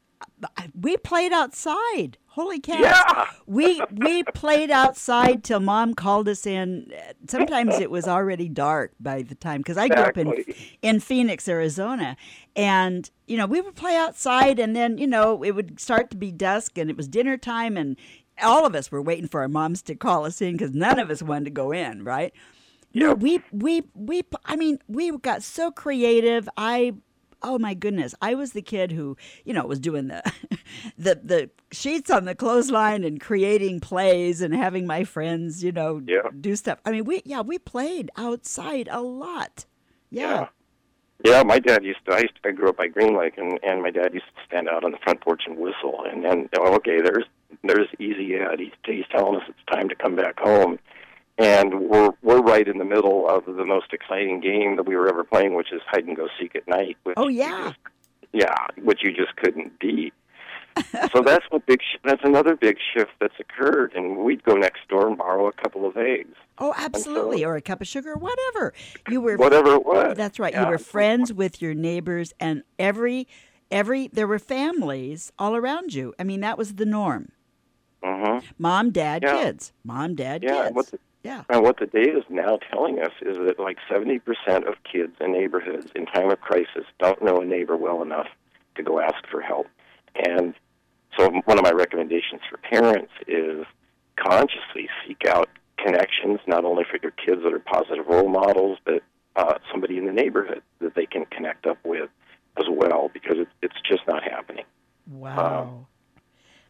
[0.79, 2.17] we played outside.
[2.27, 2.79] Holy cow!
[2.79, 3.25] Yeah.
[3.45, 6.91] we we played outside till mom called us in.
[7.27, 10.45] Sometimes it was already dark by the time because I grew up in
[10.81, 12.15] in Phoenix, Arizona,
[12.55, 16.17] and you know we would play outside, and then you know it would start to
[16.17, 17.97] be dusk, and it was dinner time, and
[18.41, 21.09] all of us were waiting for our moms to call us in because none of
[21.09, 22.33] us wanted to go in, right?
[22.93, 24.23] No, we we we.
[24.45, 26.47] I mean, we got so creative.
[26.57, 26.93] I
[27.43, 30.21] oh my goodness, I was the kid who, you know, was doing the
[30.97, 36.01] the the sheets on the clothesline and creating plays and having my friends, you know,
[36.05, 36.29] yeah.
[36.39, 36.79] do stuff.
[36.85, 39.65] I mean, we yeah, we played outside a lot.
[40.09, 40.31] Yeah.
[40.41, 40.47] yeah.
[41.23, 42.15] Yeah, my dad used to.
[42.15, 42.49] I used to.
[42.49, 44.91] I grew up by Green Lake, and and my dad used to stand out on
[44.91, 46.03] the front porch and whistle.
[46.11, 47.25] And then, oh, okay, there's
[47.63, 48.59] there's Easy Ed.
[48.59, 50.79] He's he's telling us it's time to come back home
[51.41, 55.09] and we're we're right in the middle of the most exciting game that we were
[55.09, 56.97] ever playing, which is hide and go seek at night.
[57.17, 57.79] Oh yeah, just,
[58.33, 60.13] yeah, which you just couldn't beat.
[61.13, 61.81] so that's what big.
[61.81, 65.51] Sh- that's another big shift that's occurred, and we'd go next door and borrow a
[65.51, 66.35] couple of eggs.
[66.59, 68.73] Oh, absolutely, so, or a cup of sugar, whatever.
[69.09, 70.15] You were whatever it was.
[70.15, 70.53] That's right.
[70.53, 70.65] Yeah.
[70.65, 73.27] You were friends with your neighbors, and every
[73.69, 76.13] every there were families all around you.
[76.19, 77.31] I mean, that was the norm.
[78.03, 78.45] Mm-hmm.
[78.57, 79.43] Mom, dad, yeah.
[79.43, 79.73] kids.
[79.83, 80.75] Mom, dad, yeah, kids.
[80.75, 81.43] What's yeah.
[81.49, 84.21] And what the data is now telling us is that like 70%
[84.67, 88.27] of kids in neighborhoods in time of crisis don't know a neighbor well enough
[88.75, 89.67] to go ask for help.
[90.15, 90.55] And
[91.17, 93.65] so one of my recommendations for parents is
[94.15, 99.03] consciously seek out connections, not only for your kids that are positive role models, but
[99.35, 102.09] uh, somebody in the neighborhood that they can connect up with
[102.57, 104.65] as well, because it, it's just not happening.
[105.09, 105.83] Wow.
[106.15, 106.21] Uh,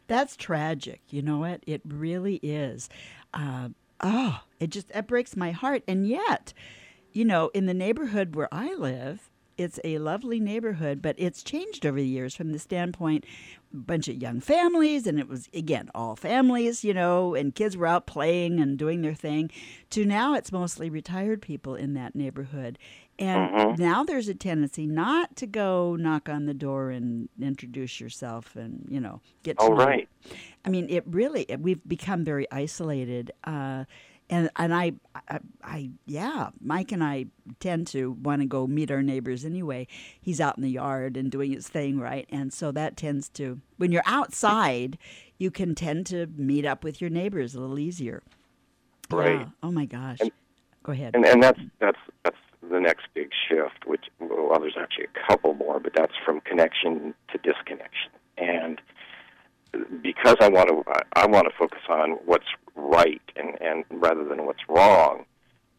[0.06, 1.00] That's tragic.
[1.08, 1.62] You know what?
[1.66, 2.88] It really is.
[3.34, 3.70] Uh,
[4.02, 5.82] oh, it just that breaks my heart.
[5.86, 6.52] And yet,
[7.12, 11.84] you know, in the neighborhood where I live, it's a lovely neighborhood, but it's changed
[11.84, 13.24] over the years from the standpoint
[13.72, 17.76] a bunch of young families and it was again all families, you know, and kids
[17.76, 19.50] were out playing and doing their thing
[19.90, 22.78] to now it's mostly retired people in that neighborhood.
[23.18, 23.82] And mm-hmm.
[23.82, 28.86] now there's a tendency not to go knock on the door and introduce yourself and,
[28.88, 29.84] you know, get to oh, know.
[29.84, 30.08] right.
[30.64, 33.30] I mean, it really we've become very isolated.
[33.44, 33.84] Uh,
[34.30, 34.92] and and I,
[35.28, 37.26] I, I, yeah, Mike and I
[37.60, 39.88] tend to want to go meet our neighbors anyway.
[40.20, 42.26] He's out in the yard and doing his thing, right?
[42.30, 44.96] And so that tends to, when you're outside,
[45.38, 48.22] you can tend to meet up with your neighbors a little easier.
[49.10, 49.40] Right.
[49.40, 49.46] Yeah.
[49.62, 50.18] Oh my gosh.
[50.20, 50.30] And,
[50.82, 51.14] Go ahead.
[51.14, 52.36] And and that's that's that's
[52.70, 53.86] the next big shift.
[53.86, 58.10] Which well, there's actually a couple more, but that's from connection to disconnection.
[58.38, 58.80] And
[60.02, 60.82] because I want to
[61.14, 65.24] I want to focus on what's right and and rather than what's wrong.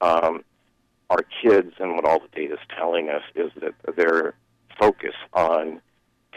[0.01, 0.43] Um,
[1.09, 4.33] our kids and what all the data is telling us is that their
[4.79, 5.81] focus on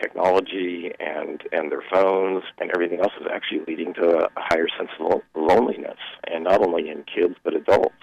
[0.01, 4.90] technology and and their phones and everything else is actually leading to a higher sense
[5.01, 5.99] of loneliness,
[6.30, 7.94] and not only in kids but adults.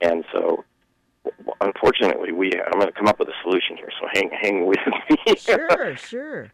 [0.00, 0.64] And so,
[1.60, 3.90] unfortunately, we I'm going to come up with a solution here.
[4.00, 4.78] So hang hang with
[5.10, 5.34] me.
[5.36, 6.52] sure, sure.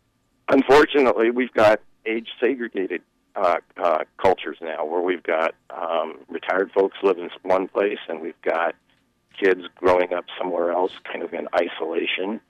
[0.48, 3.02] Unfortunately, we've got age segregated
[3.36, 8.20] uh, uh, cultures now, where we've got um, retired folks live in one place, and
[8.20, 8.74] we've got
[9.42, 12.40] kids growing up somewhere else, kind of in isolation.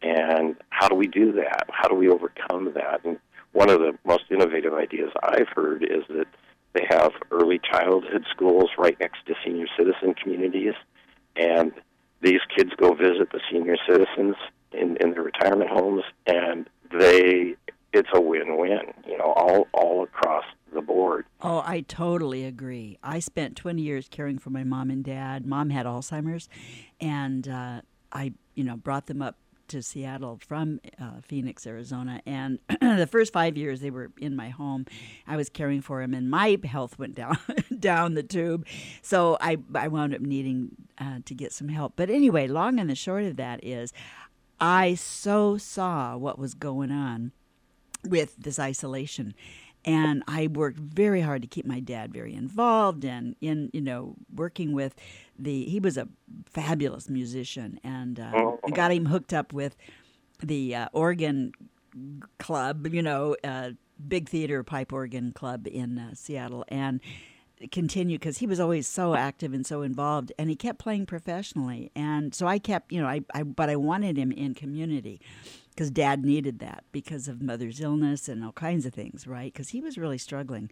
[0.00, 1.66] And how do we do that?
[1.70, 3.04] How do we overcome that?
[3.04, 3.18] And
[3.52, 6.26] one of the most innovative ideas I've heard is that
[6.74, 10.74] they have early childhood schools right next to senior citizen communities,
[11.38, 11.72] and
[12.20, 14.36] these kids go visit the senior citizens
[14.72, 17.54] in, in their retirement homes, and they
[17.92, 21.24] it's a win-win, you know, all all across the board.
[21.40, 22.98] Oh, I totally agree.
[23.02, 25.46] I spent 20 years caring for my mom and dad.
[25.46, 26.48] Mom had Alzheimer's,
[27.00, 27.80] and uh,
[28.12, 29.36] I, you know, brought them up
[29.68, 32.20] to Seattle from uh, Phoenix, Arizona.
[32.26, 34.86] And the first five years they were in my home,
[35.26, 37.38] I was caring for him, and my health went down
[37.78, 38.66] down the tube.
[39.02, 41.94] So I I wound up needing uh, to get some help.
[41.96, 43.92] But anyway, long and the short of that is,
[44.60, 47.32] I so saw what was going on
[48.04, 49.34] with this isolation
[49.84, 54.14] and I worked very hard to keep my dad very involved and in you know
[54.34, 54.94] working with
[55.38, 56.08] the he was a
[56.46, 58.60] fabulous musician and uh, oh.
[58.74, 59.76] got him hooked up with
[60.42, 61.52] the uh, organ
[62.38, 63.70] club you know uh,
[64.06, 67.00] big theater pipe organ club in uh, Seattle and
[67.72, 71.90] continue because he was always so active and so involved and he kept playing professionally
[71.96, 75.20] and so I kept you know I, I but I wanted him in community
[75.78, 79.52] because dad needed that because of mother's illness and all kinds of things, right?
[79.52, 80.68] Because he was really struggling.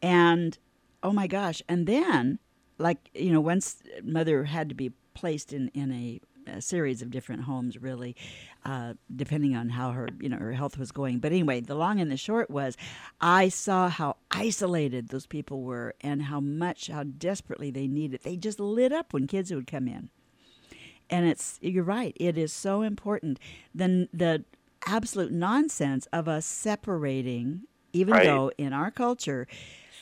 [0.00, 0.56] And
[1.02, 1.60] oh my gosh.
[1.68, 2.38] And then,
[2.78, 7.10] like, you know, once mother had to be placed in, in a, a series of
[7.10, 8.16] different homes, really,
[8.64, 11.18] uh, depending on how her, you know, her health was going.
[11.18, 12.78] But anyway, the long and the short was
[13.20, 18.22] I saw how isolated those people were and how much, how desperately they needed.
[18.22, 20.08] They just lit up when kids would come in
[21.10, 23.38] and it's you're right it is so important.
[23.74, 24.44] Then the
[24.86, 28.24] absolute nonsense of us separating even right.
[28.26, 29.46] though in our culture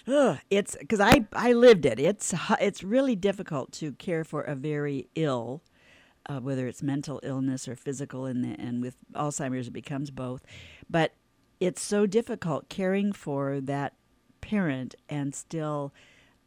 [0.07, 1.99] ugh, it's because I, I lived it.
[1.99, 5.63] It's it's really difficult to care for a very ill
[6.27, 10.43] uh, whether it's mental illness or physical and, and with alzheimer's it becomes both.
[10.89, 11.15] But
[11.61, 13.95] it's so difficult caring for that
[14.41, 15.93] parent and still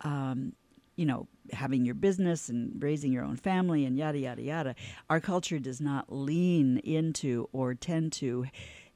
[0.01, 0.53] um,
[0.95, 4.75] you know, having your business and raising your own family and yada, yada, yada.
[5.09, 8.45] Our culture does not lean into or tend to,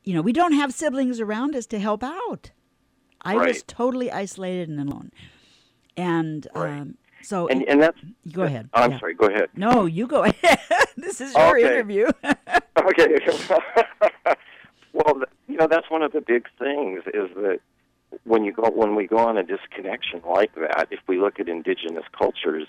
[0.04, 2.52] you know, we don't have siblings around us to help out.
[3.22, 3.47] I right.
[3.49, 5.12] was totally isolated and alone.
[5.97, 6.80] And right.
[6.80, 7.97] um, so, and, and that's
[8.32, 8.70] go ahead.
[8.74, 8.99] Oh, I'm yeah.
[8.99, 9.14] sorry.
[9.14, 9.49] Go ahead.
[9.56, 10.60] No, you go ahead.
[10.97, 11.68] this is your okay.
[11.68, 12.08] interview.
[12.24, 13.08] okay.
[14.93, 17.60] well, you know, that's one of the big things is that
[18.24, 21.50] when you go when we go on a disconnection like that, if we look at
[21.50, 22.68] indigenous cultures,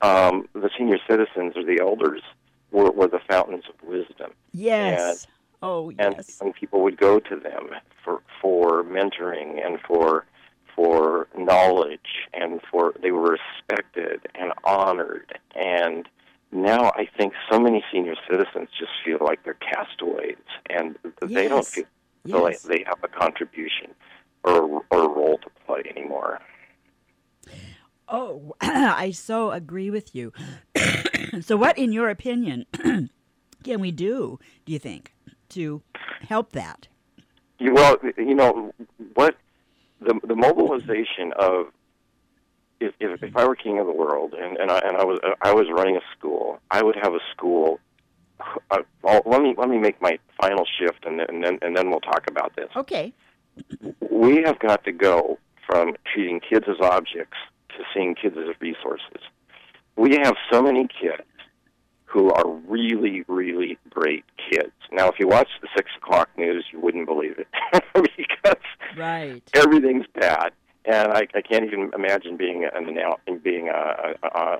[0.00, 2.22] um, the senior citizens or the elders
[2.70, 4.32] were, were the fountains of wisdom.
[4.52, 5.24] Yes.
[5.24, 5.32] And,
[5.62, 6.38] oh, yes.
[6.40, 7.70] And, and people would go to them
[8.04, 10.26] for for mentoring and for
[10.74, 16.06] for knowledge and for they were respected and honored and
[16.52, 20.36] now I think so many senior citizens just feel like they're castaways
[20.68, 21.30] and yes.
[21.30, 21.84] they don't feel
[22.24, 22.42] yes.
[22.42, 23.94] like they have a contribution
[24.46, 26.40] or, or role to play anymore.
[28.08, 30.32] Oh, I so agree with you.
[31.40, 32.66] so, what, in your opinion,
[33.64, 35.14] can we do, do you think,
[35.50, 35.82] to
[36.28, 36.88] help that?
[37.60, 38.72] Well, you know,
[39.14, 39.36] what
[40.00, 41.66] the, the mobilization of
[42.78, 45.18] if, if, if I were king of the world and, and, I, and I was
[45.42, 47.80] I was running a school, I would have a school.
[48.70, 48.82] Uh,
[49.24, 52.00] let me let me make my final shift, and then and then, and then we'll
[52.00, 52.68] talk about this.
[52.76, 53.14] Okay
[54.16, 57.36] we have got to go from treating kids as objects
[57.70, 59.20] to seeing kids as resources.
[59.96, 61.22] We have so many kids
[62.04, 64.72] who are really, really great kids.
[64.92, 67.48] Now, if you watch the six o'clock news, you wouldn't believe it
[68.16, 68.62] because
[68.96, 69.42] right.
[69.54, 70.52] everything's bad,
[70.86, 72.94] and I, I can't even imagine being an
[73.42, 74.58] being a, a, a,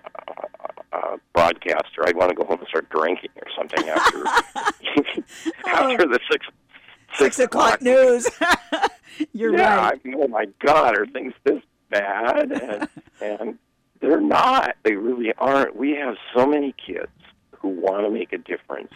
[0.92, 2.04] a broadcaster.
[2.04, 4.24] I'd want to go home and start drinking or something after
[5.66, 6.46] after the six
[7.16, 8.28] six o'clock news.
[9.32, 10.00] You're yeah, right.
[10.04, 12.52] I mean, oh my God, are things this bad?
[12.52, 12.88] And,
[13.20, 13.58] and
[14.00, 14.76] They're not.
[14.82, 15.76] They really aren't.
[15.76, 17.08] We have so many kids
[17.58, 18.92] who want to make a difference,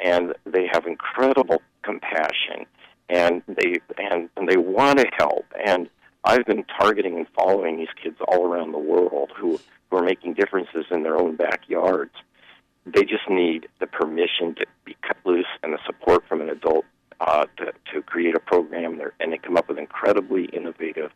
[0.00, 2.66] and they have incredible compassion,
[3.08, 5.46] and they and, and they want to help.
[5.64, 5.88] And
[6.24, 10.34] I've been targeting and following these kids all around the world who who are making
[10.34, 12.14] differences in their own backyards.
[12.86, 16.84] They just need the permission to be cut loose and the support from an adult
[17.20, 21.10] uh, to, to create a program there, and they come up with incredibly innovative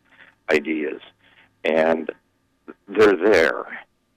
[0.51, 1.01] ideas.
[1.63, 2.09] And
[2.87, 3.65] they're there,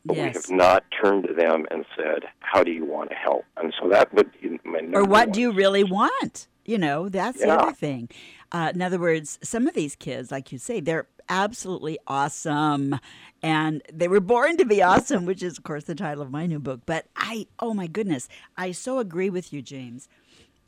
[0.05, 3.45] but we have not turned to them and said, "How do you want to help?"
[3.57, 5.31] And so that would be my or what one.
[5.33, 6.49] do you really want?
[6.65, 8.09] You know, that's the other thing.
[8.53, 12.99] Uh, in other words, some of these kids, like you say, they're absolutely awesome.
[13.43, 16.47] And they were born to be awesome, which is, of course, the title of my
[16.47, 16.83] new book.
[16.87, 20.09] But I, oh my goodness, I so agree with you, James.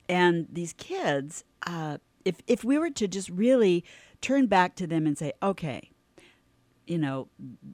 [0.09, 3.85] And these kids, uh, if, if we were to just really
[4.21, 5.91] turn back to them and say, okay,
[6.87, 7.29] you know,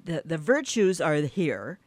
[0.05, 1.79] the, the virtues are here.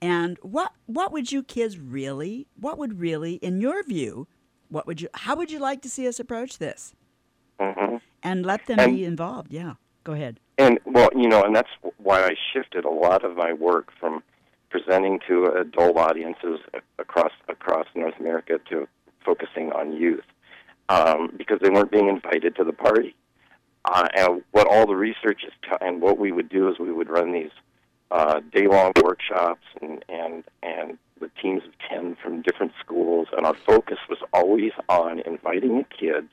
[0.00, 4.26] And what what would you kids really, what would really, in your view,
[4.68, 6.92] what would you, how would you like to see us approach this?
[7.60, 8.00] Mhm.
[8.22, 9.52] And let them And- be involved.
[9.52, 10.40] Yeah, go ahead.
[10.58, 14.24] And well, you know, and that's why I shifted a lot of my work from
[14.70, 16.58] presenting to adult audiences
[16.98, 18.88] across across North America to
[19.24, 20.24] focusing on youth
[20.88, 23.14] um, because they weren't being invited to the party.
[23.84, 26.92] Uh, and what all the research is, t- and what we would do is we
[26.92, 27.50] would run these
[28.10, 33.56] uh, day-long workshops and and and with teams of ten from different schools, and our
[33.66, 36.30] focus was always on inviting the kids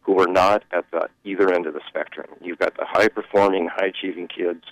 [0.00, 2.26] who are not at the either end of the spectrum.
[2.40, 4.64] You've got the high performing, high achieving kids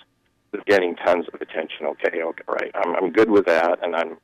[0.51, 1.85] who are getting tons of attention.
[1.85, 2.71] Okay, okay, right.
[2.75, 4.17] I'm I'm good with that and I'm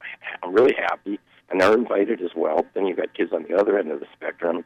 [0.43, 1.19] I'm really happy
[1.49, 2.65] and they're invited as well.
[2.73, 4.65] Then you've got kids on the other end of the spectrum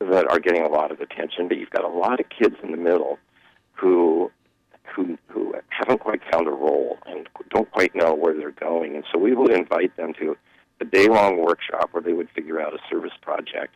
[0.00, 2.70] that are getting a lot of attention, but you've got a lot of kids in
[2.70, 3.18] the middle
[3.72, 4.30] who
[4.94, 8.94] who who haven't quite found a role and don't quite know where they're going.
[8.94, 10.36] And so we would invite them to
[10.80, 13.74] a day long workshop where they would figure out a service project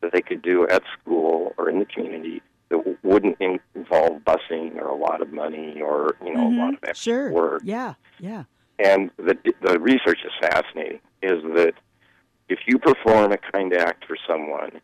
[0.00, 3.36] that they could do at school or in the community that wouldn't
[3.74, 6.74] involve busing or a lot of money or you know a lot mm-hmm.
[6.74, 7.32] of extra Sure.
[7.32, 7.62] work.
[7.64, 8.44] Yeah, yeah.
[8.78, 11.00] And the the research is fascinating.
[11.22, 11.74] Is that
[12.48, 14.80] if you perform a kind act for someone,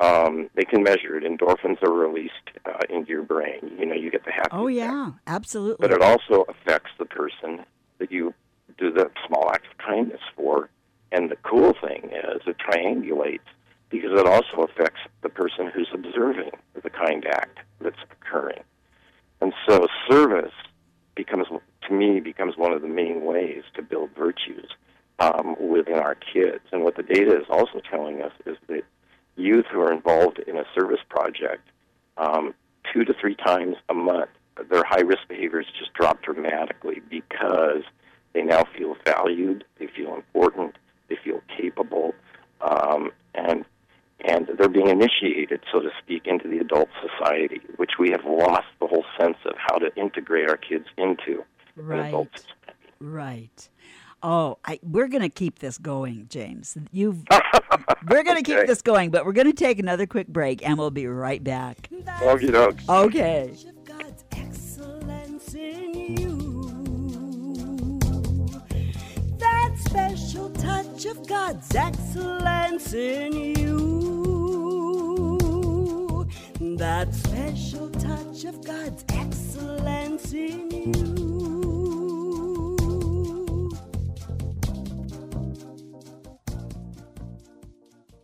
[0.00, 1.24] um, they can measure it.
[1.24, 2.32] Endorphins are released
[2.64, 3.72] uh, into your brain.
[3.78, 4.50] You know, you get the happy.
[4.52, 4.76] Oh, effect.
[4.76, 5.88] yeah, absolutely.
[5.88, 7.64] But it also affects the person
[7.98, 8.32] that you
[8.76, 10.70] do the small act of kindness for.
[11.10, 13.40] And the cool thing is it triangulates
[13.90, 18.62] because it also affects the person who's observing the kind act that's occurring.
[19.40, 20.52] And so service
[21.14, 24.68] becomes, to me, becomes one of the main ways to build virtues
[25.18, 26.64] um, within our kids.
[26.72, 28.82] And what the data is also telling us is that
[29.36, 31.68] youth who are involved in a service project
[32.16, 32.54] um,
[32.92, 34.30] two to three times a month,
[34.70, 37.82] their high risk behaviors just drop dramatically because
[38.32, 40.76] they now feel valued, they feel important,
[41.08, 42.14] they feel capable,
[42.60, 43.64] um, and
[44.24, 48.66] and they're being initiated, so to speak, into the adult society, which we have lost
[48.80, 51.44] the whole sense of how to integrate our kids into
[51.78, 52.12] Right.
[53.00, 53.68] Right.
[54.22, 56.76] Oh, I, we're going to keep this going, James.
[56.90, 57.22] You've
[58.08, 60.76] we're going to keep this going, but we're going to take another quick break and
[60.76, 61.88] we'll be right back.
[62.20, 62.78] Okie doke.
[62.88, 63.52] Okay.
[63.54, 66.38] touch of God's excellence in you.
[69.40, 73.78] That special touch of God's excellence in you.
[76.76, 81.47] That special touch of God's excellence in you.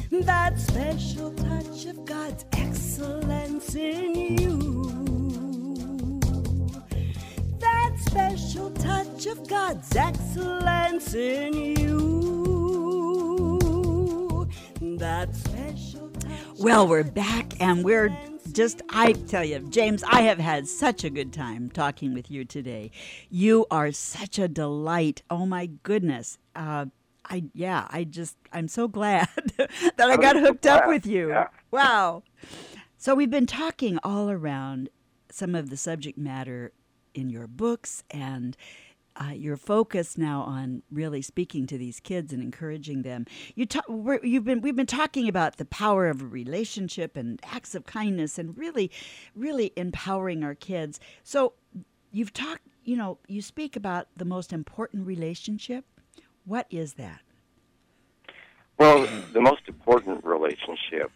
[0.09, 5.06] That special touch of God's excellence in you.
[7.59, 12.07] That special touch of God's excellence in you.
[14.97, 16.31] That special touch.
[16.59, 18.15] Well, we're back and we're
[18.51, 22.45] just, I tell you, James, I have had such a good time talking with you
[22.45, 22.91] today.
[23.29, 25.21] You are such a delight.
[25.29, 26.37] Oh my goodness.
[26.55, 26.85] Uh,
[27.29, 29.27] I yeah, I just I'm so glad
[29.57, 31.29] that I got hooked up with you.
[31.29, 31.47] Yeah.
[31.71, 32.23] Wow.
[32.97, 34.89] So we've been talking all around
[35.29, 36.71] some of the subject matter
[37.17, 38.55] in your books and
[39.19, 43.25] uh, your focus now on really speaking to these kids and encouraging them.
[43.55, 43.85] You talk,
[44.23, 48.37] you've been we've been talking about the power of a relationship and acts of kindness
[48.37, 48.91] and really,
[49.35, 50.99] really empowering our kids.
[51.23, 51.53] So
[52.11, 55.85] you've talked, you know, you speak about the most important relationship.
[56.45, 57.21] What is that?
[58.77, 61.11] Well, the most important relationship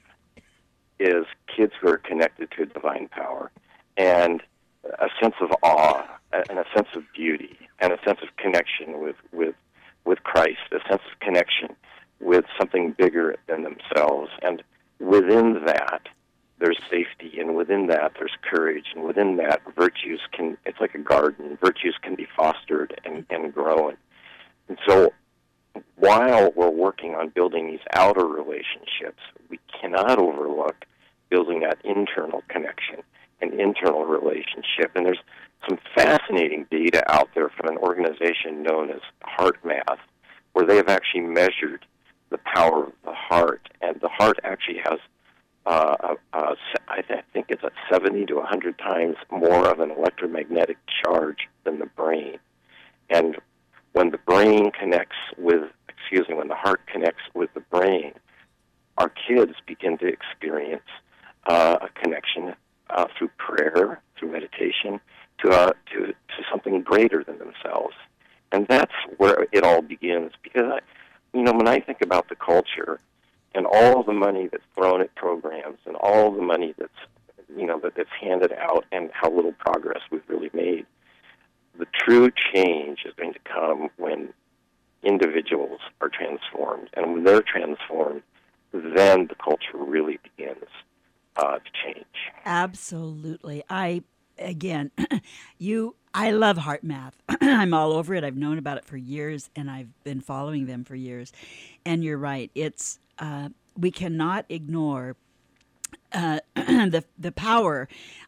[100.21, 101.31] been following them for years.
[101.85, 102.51] And you're right.
[102.55, 105.15] It's uh, we cannot ignore
[106.13, 107.87] uh, the the power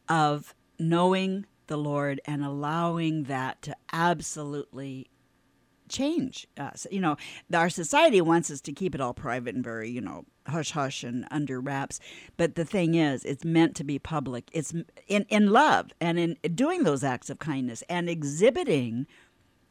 [0.09, 5.09] of knowing the Lord and allowing that to absolutely
[5.89, 6.87] change us.
[6.91, 7.17] You know,
[7.53, 11.03] our society wants us to keep it all private and very, you know, hush hush
[11.03, 11.99] and under wraps.
[12.35, 14.49] But the thing is, it's meant to be public.
[14.51, 14.73] It's
[15.07, 19.07] in in love and in doing those acts of kindness and exhibiting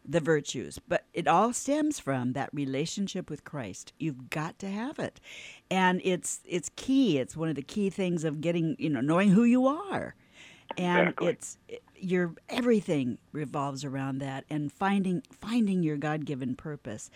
[0.04, 0.78] the virtues.
[0.88, 3.92] But it all stems from that relationship with Christ.
[3.98, 5.20] You've got to have it.
[5.70, 7.18] And it's it's key.
[7.18, 10.14] It's one of the key things of getting, you know, knowing who you are.
[10.76, 11.28] And Exactly.
[11.28, 11.58] it's
[11.96, 17.10] your everything revolves around that and finding finding your God-given purpose.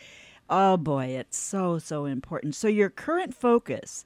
[0.49, 2.55] Oh boy, it's so so important.
[2.55, 4.05] So your current focus,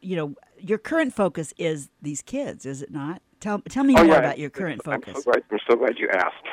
[0.00, 3.22] you know, your current focus is these kids, is it not?
[3.40, 5.24] Tell tell me Oh, more yeah, about your current I'm focus.
[5.24, 6.46] so glad, I'm so glad you asked.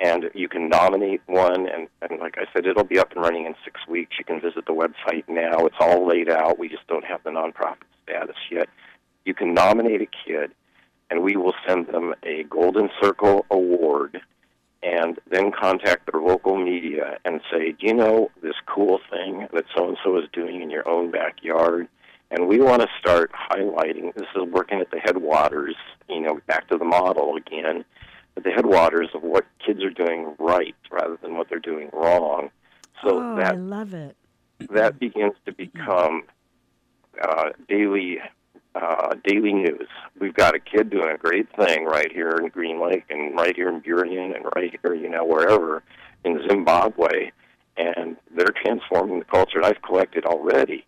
[0.00, 3.46] And you can nominate one, and, and like I said, it'll be up and running
[3.46, 4.16] in six weeks.
[4.18, 5.66] You can visit the website now.
[5.66, 6.58] It's all laid out.
[6.58, 8.68] We just don't have the nonprofit status yet.
[9.24, 10.52] You can nominate a kid,
[11.10, 14.20] and we will send them a Golden Circle Award,
[14.84, 19.64] and then contact their local media and say, Do you know this cool thing that
[19.76, 21.88] so and so is doing in your own backyard?
[22.30, 25.76] And we want to start highlighting this is working at the headwaters,
[26.08, 27.84] you know, back to the model again,
[28.38, 32.50] at the headwaters of what kids are doing right rather than what they're doing wrong.
[33.02, 34.16] So oh, I that love it.
[34.70, 36.22] that begins to become
[37.20, 38.18] uh, daily
[38.74, 39.88] uh, daily news.
[40.20, 43.56] We've got a kid doing a great thing right here in Green Lake and right
[43.56, 45.82] here in Burien and right here, you know, wherever
[46.24, 47.32] in Zimbabwe,
[47.76, 49.58] and they're transforming the culture.
[49.58, 50.86] And I've collected already.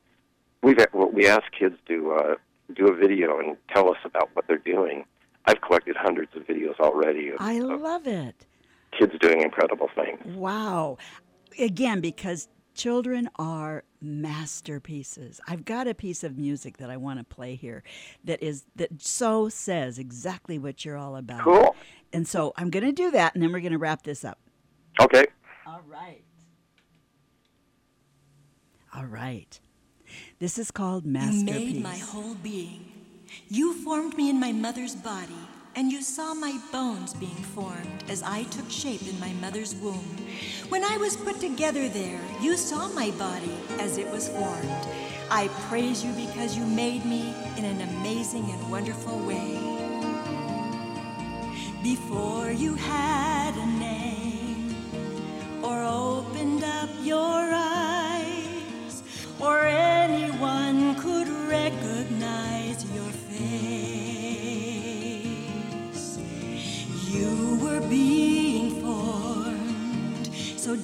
[0.62, 2.34] We've we ask kids to uh,
[2.74, 5.04] do a video and tell us about what they're doing.
[5.50, 8.46] I've collected hundreds of videos already of, I of love it.
[8.98, 10.36] kids doing incredible things.
[10.36, 10.96] Wow.
[11.58, 15.40] Again, because children are masterpieces.
[15.48, 17.82] I've got a piece of music that I want to play here
[18.24, 21.42] that is that so says exactly what you're all about.
[21.42, 21.74] Cool.
[22.12, 24.38] And so I'm going to do that and then we're going to wrap this up.
[25.00, 25.26] Okay.
[25.66, 26.22] All right.
[28.94, 29.60] All right.
[30.38, 31.40] This is called masterpiece.
[31.40, 31.74] You Masterpiece.
[31.74, 32.89] made my whole being.
[33.48, 35.42] You formed me in my mother's body,
[35.76, 40.16] and you saw my bones being formed as I took shape in my mother's womb.
[40.68, 44.86] When I was put together there, you saw my body as it was formed.
[45.30, 49.58] I praise you because you made me in an amazing and wonderful way.
[51.82, 54.74] Before you had a name,
[55.62, 57.59] or opened up your eyes,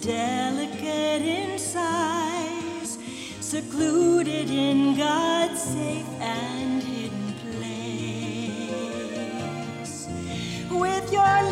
[0.07, 2.96] delicate in size,
[3.40, 8.76] secluded in God's safe and hidden place.
[10.70, 11.42] With your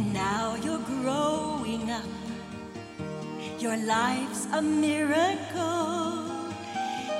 [0.00, 2.06] And now you're growing up.
[3.58, 6.24] Your life's a miracle.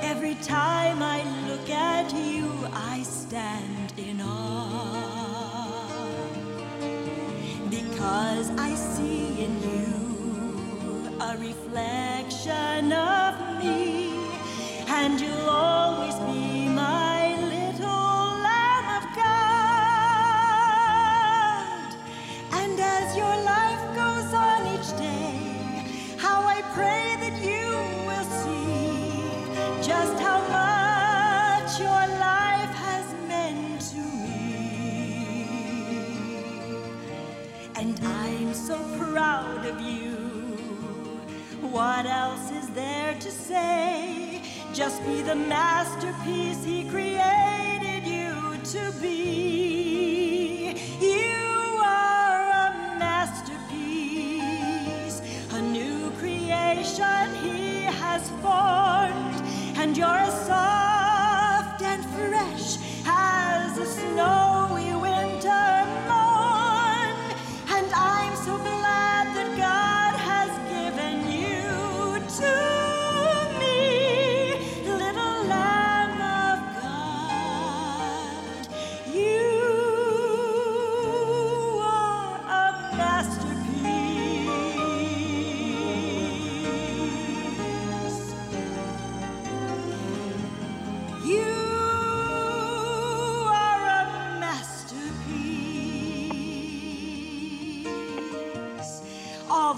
[0.00, 5.76] Every time I look at you, I stand in awe.
[7.68, 9.59] Because I see in
[44.80, 47.39] Just be the masterpiece he created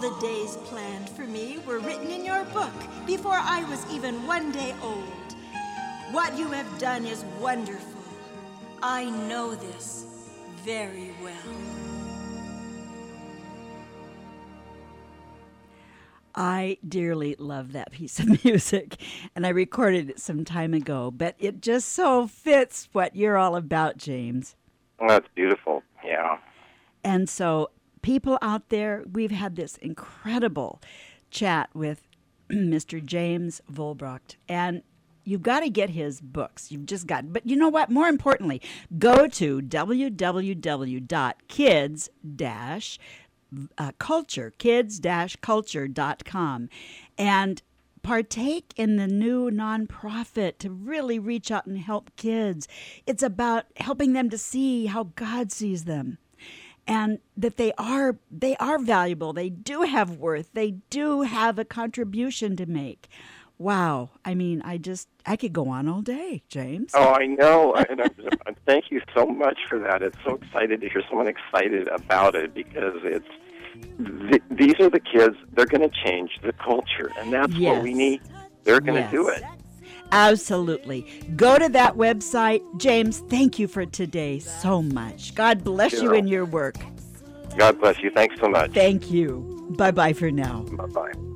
[0.02, 2.72] the days planned for me were written in your book
[3.06, 5.36] before I was even one day old.
[6.10, 8.02] What you have done is wonderful.
[8.82, 10.28] I know this
[10.64, 11.36] very well.
[16.34, 18.96] I dearly love that piece of music,
[19.36, 23.54] and I recorded it some time ago, but it just so fits what you're all
[23.54, 24.56] about, James.
[24.98, 25.84] Oh, that's beautiful.
[26.04, 26.38] Yeah.
[27.04, 27.70] And so,
[28.02, 30.80] people out there, we've had this incredible
[31.30, 32.02] chat with
[32.50, 33.04] Mr.
[33.04, 34.82] James Vollbracht, and
[35.24, 36.70] you've got to get his books.
[36.70, 37.90] You've just got, but you know what?
[37.90, 38.60] More importantly,
[38.98, 40.98] go to www.kids
[43.76, 46.68] uh, culture, kids-culture.com,
[47.18, 47.62] and
[48.02, 52.66] partake in the new nonprofit to really reach out and help kids.
[53.06, 56.16] It's about helping them to see how God sees them
[56.86, 59.32] and that they are they are valuable.
[59.32, 60.50] They do have worth.
[60.52, 63.08] They do have a contribution to make.
[63.58, 64.10] Wow.
[64.24, 66.90] I mean, I just I could go on all day, James.
[66.94, 67.74] Oh, I know.
[67.74, 68.08] and I,
[68.66, 70.02] thank you so much for that.
[70.02, 73.28] It's so excited to hear someone excited about it because it's
[74.30, 75.36] th- these are the kids.
[75.52, 77.74] They're going to change the culture, and that's Yes.
[77.76, 78.20] what we need.
[78.64, 79.10] They're going to Yes.
[79.12, 79.42] do it.
[80.12, 81.06] Absolutely.
[81.36, 82.62] Go to that website.
[82.78, 85.34] James, thank you for today so much.
[85.34, 86.76] God bless you in your work.
[87.56, 88.10] God bless you.
[88.10, 88.72] Thanks so much.
[88.72, 89.48] Thank you.
[89.76, 90.62] Bye bye for now.
[90.62, 91.31] Bye bye.